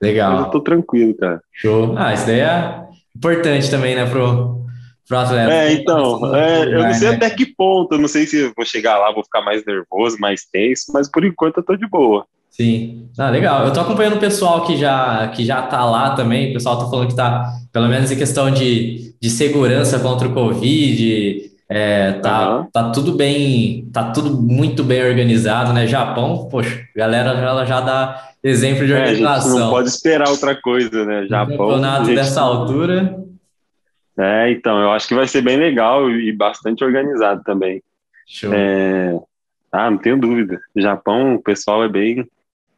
Legal. 0.00 0.32
Mas 0.32 0.44
eu 0.46 0.50
tô 0.50 0.60
tranquilo, 0.60 1.14
cara. 1.14 1.40
Show. 1.52 1.94
Ah, 1.96 2.14
isso 2.14 2.26
daí 2.26 2.40
é 2.40 2.84
importante 3.14 3.70
também, 3.70 3.94
né, 3.94 4.06
pro, 4.06 4.64
pro 5.06 5.18
atleta. 5.18 5.52
É, 5.52 5.72
então, 5.72 6.34
é, 6.34 6.64
eu 6.64 6.84
não 6.84 6.94
sei 6.94 7.10
né? 7.10 7.16
até 7.16 7.30
que 7.30 7.46
ponto, 7.46 7.94
eu 7.94 7.98
não 7.98 8.08
sei 8.08 8.26
se 8.26 8.52
vou 8.56 8.64
chegar 8.64 8.98
lá, 8.98 9.12
vou 9.12 9.24
ficar 9.24 9.42
mais 9.42 9.64
nervoso, 9.64 10.18
mais 10.18 10.44
tenso, 10.44 10.92
mas 10.92 11.10
por 11.10 11.24
enquanto 11.24 11.58
eu 11.58 11.62
tô 11.62 11.76
de 11.76 11.86
boa. 11.86 12.26
Sim. 12.50 13.08
Ah, 13.18 13.30
legal. 13.30 13.66
Eu 13.66 13.72
tô 13.72 13.80
acompanhando 13.80 14.16
o 14.16 14.20
pessoal 14.20 14.64
que 14.66 14.76
já, 14.76 15.28
que 15.28 15.44
já 15.44 15.62
tá 15.62 15.84
lá 15.84 16.10
também. 16.14 16.50
O 16.50 16.52
pessoal 16.52 16.78
tá 16.78 16.90
falando 16.90 17.08
que 17.08 17.16
tá, 17.16 17.50
pelo 17.72 17.88
menos 17.88 18.10
em 18.10 18.16
questão 18.16 18.50
de, 18.50 19.14
de 19.20 19.30
segurança 19.30 19.98
contra 19.98 20.28
o 20.28 20.34
Covid, 20.34 21.50
É, 21.72 22.14
tá, 22.14 22.58
uhum. 22.58 22.66
tá 22.72 22.90
tudo 22.90 23.12
bem, 23.12 23.88
tá 23.92 24.10
tudo 24.10 24.42
muito 24.42 24.82
bem 24.82 25.04
organizado, 25.08 25.72
né? 25.72 25.86
Japão, 25.86 26.48
poxa, 26.50 26.82
galera 26.96 27.36
já, 27.36 27.64
já 27.64 27.80
dá 27.80 28.28
exemplo 28.42 28.84
de 28.84 28.92
organização. 28.92 29.30
É, 29.30 29.36
a 29.36 29.40
gente 29.40 29.60
não 29.60 29.70
pode 29.70 29.88
esperar 29.88 30.28
outra 30.28 30.60
coisa, 30.60 31.04
né? 31.04 31.26
Japão. 31.28 31.56
Campeonato 31.56 32.06
gente... 32.06 32.16
dessa 32.16 32.40
altura. 32.40 33.16
É, 34.18 34.50
então, 34.50 34.80
eu 34.80 34.90
acho 34.90 35.06
que 35.06 35.14
vai 35.14 35.28
ser 35.28 35.42
bem 35.42 35.56
legal 35.56 36.10
e 36.10 36.32
bastante 36.32 36.82
organizado 36.82 37.42
também. 37.44 37.80
Show. 38.26 38.52
É... 38.52 39.16
Ah, 39.70 39.88
não 39.88 39.98
tenho 39.98 40.18
dúvida. 40.18 40.60
Japão, 40.76 41.36
o 41.36 41.42
pessoal 41.42 41.84
é 41.84 41.88
bem 41.88 42.26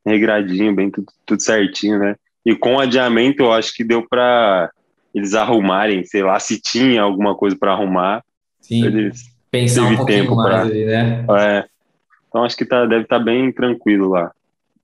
regradinho, 0.05 0.75
bem 0.75 0.91
tudo, 0.91 1.07
tudo 1.25 1.43
certinho, 1.43 1.99
né? 1.99 2.17
E 2.45 2.55
com 2.55 2.77
o 2.77 2.81
adiamento, 2.81 3.43
eu 3.43 3.53
acho 3.53 3.73
que 3.75 3.85
deu 3.85 4.07
para 4.09 4.71
eles 5.15 5.35
arrumarem, 5.35 6.05
sei 6.05 6.23
lá, 6.23 6.38
se 6.41 6.61
tinha 6.61 7.03
alguma 7.03 7.35
coisa 7.35 7.57
para 7.59 7.73
arrumar. 7.73 8.23
Sim, 8.61 8.85
eles 8.85 9.33
pensar 9.51 9.83
um 9.83 9.97
pouquinho 9.97 10.23
tempo 10.23 10.35
mais 10.35 10.49
pra... 10.49 10.62
ali, 10.62 10.85
né? 10.87 11.27
É. 11.38 11.65
Então 12.29 12.45
acho 12.45 12.57
que 12.57 12.65
tá, 12.65 12.87
deve 12.87 13.03
estar 13.03 13.19
tá 13.19 13.25
bem 13.25 13.53
tranquilo 13.53 14.09
lá. 14.09 14.33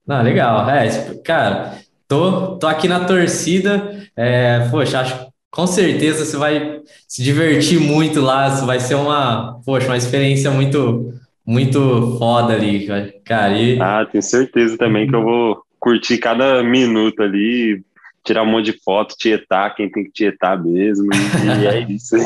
Ah, 0.07 0.21
legal. 0.21 0.69
É, 0.69 1.15
cara, 1.23 1.79
tô, 2.07 2.57
tô 2.57 2.67
aqui 2.67 2.87
na 2.87 3.05
torcida. 3.05 4.07
É, 4.15 4.67
poxa, 4.69 5.01
acho 5.01 5.29
com 5.51 5.65
certeza 5.65 6.25
você 6.25 6.37
vai 6.37 6.81
se 7.07 7.23
divertir 7.23 7.79
muito 7.79 8.21
lá. 8.21 8.49
Vai 8.49 8.79
ser 8.79 8.95
uma, 8.95 9.59
poxa, 9.65 9.87
uma 9.87 9.97
experiência 9.97 10.51
muito, 10.51 11.13
muito 11.49 12.15
foda 12.19 12.53
ali, 12.53 12.87
cara. 13.25 13.57
E... 13.57 13.81
Ah, 13.81 14.05
tenho 14.05 14.21
certeza 14.21 14.77
também 14.77 15.07
que 15.07 15.15
eu 15.15 15.23
vou 15.23 15.63
curtir 15.79 16.19
cada 16.19 16.61
minuto 16.61 17.23
ali, 17.23 17.81
tirar 18.23 18.43
um 18.43 18.45
monte 18.45 18.65
de 18.65 18.79
foto, 18.83 19.15
tietar 19.17 19.73
quem 19.73 19.89
tem 19.89 20.03
que 20.03 20.11
tietar 20.11 20.63
mesmo, 20.63 21.09
e, 21.11 21.65
é 21.65 21.79
isso. 21.89 22.15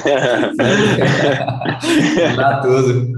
Tudo. 2.61 3.13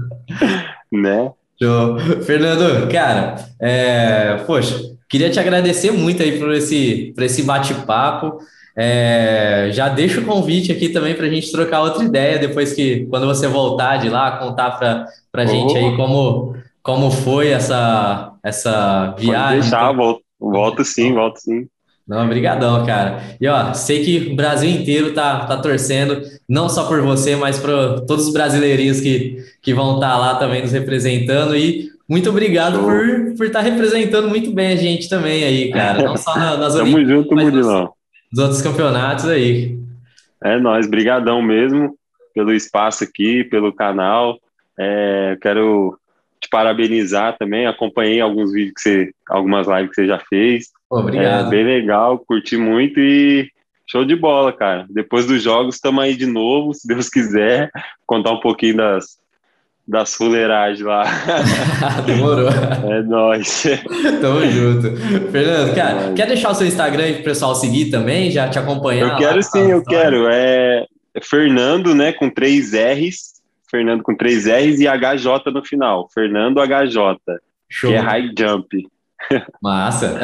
Né? 0.92 1.32
Show. 1.60 1.98
Fernando, 2.22 2.88
cara, 2.88 3.34
é, 3.60 4.36
poxa, 4.46 4.78
queria 5.08 5.28
te 5.30 5.40
agradecer 5.40 5.90
muito 5.90 6.22
aí 6.22 6.38
por 6.38 6.52
esse, 6.52 7.12
por 7.16 7.24
esse 7.24 7.42
bate-papo. 7.42 8.38
É, 8.78 9.70
já 9.72 9.88
deixo 9.88 10.20
o 10.20 10.24
convite 10.24 10.70
aqui 10.70 10.90
também 10.90 11.14
para 11.14 11.26
a 11.26 11.30
gente 11.30 11.50
trocar 11.50 11.80
outra 11.80 12.04
ideia 12.04 12.38
depois 12.38 12.74
que, 12.74 13.06
quando 13.06 13.26
você 13.26 13.48
voltar 13.48 13.96
de 13.96 14.10
lá, 14.10 14.32
contar 14.32 14.72
para 14.72 15.06
a 15.34 15.44
oh. 15.44 15.46
gente 15.46 15.76
aí 15.76 15.96
como, 15.96 16.54
como 16.82 17.10
foi 17.10 17.48
essa, 17.48 18.32
essa 18.44 19.14
viagem. 19.18 19.60
Pode 19.60 19.60
deixar, 19.62 19.92
volto, 19.92 20.22
volto 20.38 20.84
sim, 20.84 21.14
volto 21.14 21.38
sim. 21.38 21.66
Não, 22.06 22.24
obrigadão, 22.24 22.86
cara. 22.86 23.20
E 23.40 23.48
ó, 23.48 23.72
sei 23.74 24.04
que 24.04 24.30
o 24.32 24.36
Brasil 24.36 24.70
inteiro 24.70 25.12
tá, 25.12 25.44
tá 25.46 25.56
torcendo, 25.56 26.22
não 26.48 26.68
só 26.68 26.86
por 26.86 27.00
você, 27.02 27.34
mas 27.34 27.58
por 27.58 28.02
todos 28.06 28.28
os 28.28 28.32
brasileirinhos 28.32 29.00
que, 29.00 29.38
que 29.60 29.74
vão 29.74 29.94
estar 29.94 30.12
tá 30.12 30.16
lá 30.16 30.34
também 30.36 30.62
nos 30.62 30.70
representando. 30.70 31.56
E 31.56 31.88
muito 32.08 32.30
obrigado 32.30 32.78
por, 32.78 33.34
por 33.36 33.46
estar 33.46 33.64
tá 33.64 33.68
representando 33.68 34.28
muito 34.28 34.52
bem 34.52 34.68
a 34.68 34.76
gente 34.76 35.08
também 35.08 35.42
aí, 35.42 35.70
cara. 35.72 36.04
Não 36.04 36.16
só 36.16 36.36
nas 36.38 36.74
Tamo 36.74 36.94
Olimpíadas, 36.94 37.08
junto, 37.08 37.34
mas 37.34 37.95
nos, 38.32 38.42
outros 38.42 38.62
campeonatos 38.62 39.26
aí. 39.26 39.78
É 40.42 40.58
nóis, 40.58 40.86
brigadão 40.86 41.40
mesmo 41.42 41.96
pelo 42.34 42.52
espaço 42.52 43.04
aqui, 43.04 43.44
pelo 43.44 43.72
canal. 43.72 44.38
É, 44.78 45.38
quero 45.40 45.98
te 46.40 46.48
parabenizar 46.50 47.36
também. 47.38 47.66
Acompanhei 47.66 48.20
alguns 48.20 48.52
vídeos 48.52 48.74
que 48.74 48.80
você, 48.80 49.12
algumas 49.28 49.66
lives 49.66 49.88
que 49.90 49.94
você 49.96 50.06
já 50.06 50.18
fez. 50.18 50.66
Obrigado. 50.90 51.46
É 51.46 51.50
bem 51.50 51.64
legal, 51.64 52.18
curti 52.18 52.56
muito 52.56 53.00
e 53.00 53.50
show 53.86 54.04
de 54.04 54.14
bola, 54.14 54.52
cara. 54.52 54.86
Depois 54.90 55.26
dos 55.26 55.42
jogos, 55.42 55.76
estamos 55.76 56.02
aí 56.02 56.14
de 56.14 56.26
novo, 56.26 56.74
se 56.74 56.86
Deus 56.86 57.08
quiser, 57.08 57.70
contar 58.06 58.32
um 58.32 58.40
pouquinho 58.40 58.76
das, 58.76 59.18
das 59.86 60.14
fuleiragens 60.14 60.80
lá. 60.80 61.04
Demorou. 62.04 62.48
É 62.48 63.02
nóis. 63.02 63.64
Tamo 64.20 64.44
junto. 64.50 64.96
Fernando, 65.30 65.74
cara, 65.74 66.10
é 66.10 66.12
quer 66.12 66.26
deixar 66.26 66.50
o 66.50 66.54
seu 66.54 66.66
Instagram 66.66 67.04
aí 67.04 67.14
pro 67.14 67.24
pessoal 67.24 67.54
seguir 67.54 67.90
também, 67.90 68.30
já 68.30 68.48
te 68.48 68.58
acompanhar? 68.58 69.12
Eu 69.12 69.16
quero 69.16 69.36
lá, 69.36 69.42
sim, 69.42 69.70
eu 69.70 69.84
quero. 69.84 70.26
É 70.28 70.86
Fernando, 71.22 71.94
né, 71.94 72.12
com 72.12 72.28
três 72.28 72.72
R's, 72.72 73.36
Fernando 73.70 74.02
com 74.02 74.14
três 74.16 74.46
R's 74.46 74.80
e 74.80 74.86
HJ 74.86 75.52
no 75.52 75.64
final. 75.64 76.08
Fernando 76.12 76.60
HJ, 76.60 77.38
Show. 77.68 77.90
que 77.90 77.96
é 77.96 78.00
High 78.00 78.32
Jump. 78.38 78.88
Massa. 79.62 80.20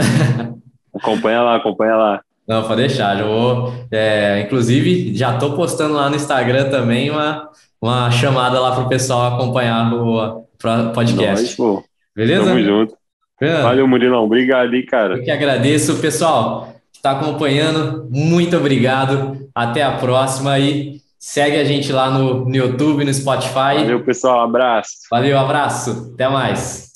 acompanha 0.94 1.42
lá, 1.42 1.56
acompanha 1.56 1.96
lá. 1.96 2.20
Não, 2.46 2.62
pode 2.64 2.80
deixar. 2.80 3.16
Já 3.16 3.24
vou, 3.24 3.72
é, 3.90 4.40
inclusive, 4.40 5.14
já 5.14 5.34
estou 5.34 5.54
postando 5.54 5.94
lá 5.94 6.10
no 6.10 6.16
Instagram 6.16 6.68
também 6.70 7.08
uma, 7.10 7.48
uma 7.82 8.10
chamada 8.12 8.60
lá 8.60 8.72
para 8.72 8.84
o 8.84 8.88
pessoal 8.88 9.34
acompanhar 9.34 9.92
o 9.92 10.46
podcast. 10.94 11.44
Nós, 11.44 11.54
pô. 11.56 11.84
Beleza? 12.14 12.44
Tamo 12.44 12.62
junto. 12.62 12.94
Valeu, 13.40 13.88
Murilão. 13.88 14.24
Obrigado 14.24 14.72
aí, 14.72 14.86
cara. 14.86 15.16
Eu 15.16 15.24
que 15.24 15.30
agradeço. 15.30 15.96
Pessoal, 15.96 16.76
que 16.92 16.98
está 16.98 17.10
acompanhando, 17.10 18.08
muito 18.08 18.56
obrigado. 18.56 19.48
Até 19.52 19.82
a 19.82 19.96
próxima 19.96 20.56
e 20.60 21.00
segue 21.18 21.56
a 21.56 21.64
gente 21.64 21.92
lá 21.92 22.08
no, 22.08 22.44
no 22.44 22.54
YouTube, 22.54 23.04
no 23.04 23.12
Spotify. 23.12 23.74
Valeu, 23.80 24.04
pessoal. 24.04 24.44
Abraço. 24.44 24.92
Valeu, 25.10 25.36
abraço. 25.36 26.12
Até 26.14 26.28
mais. 26.28 26.91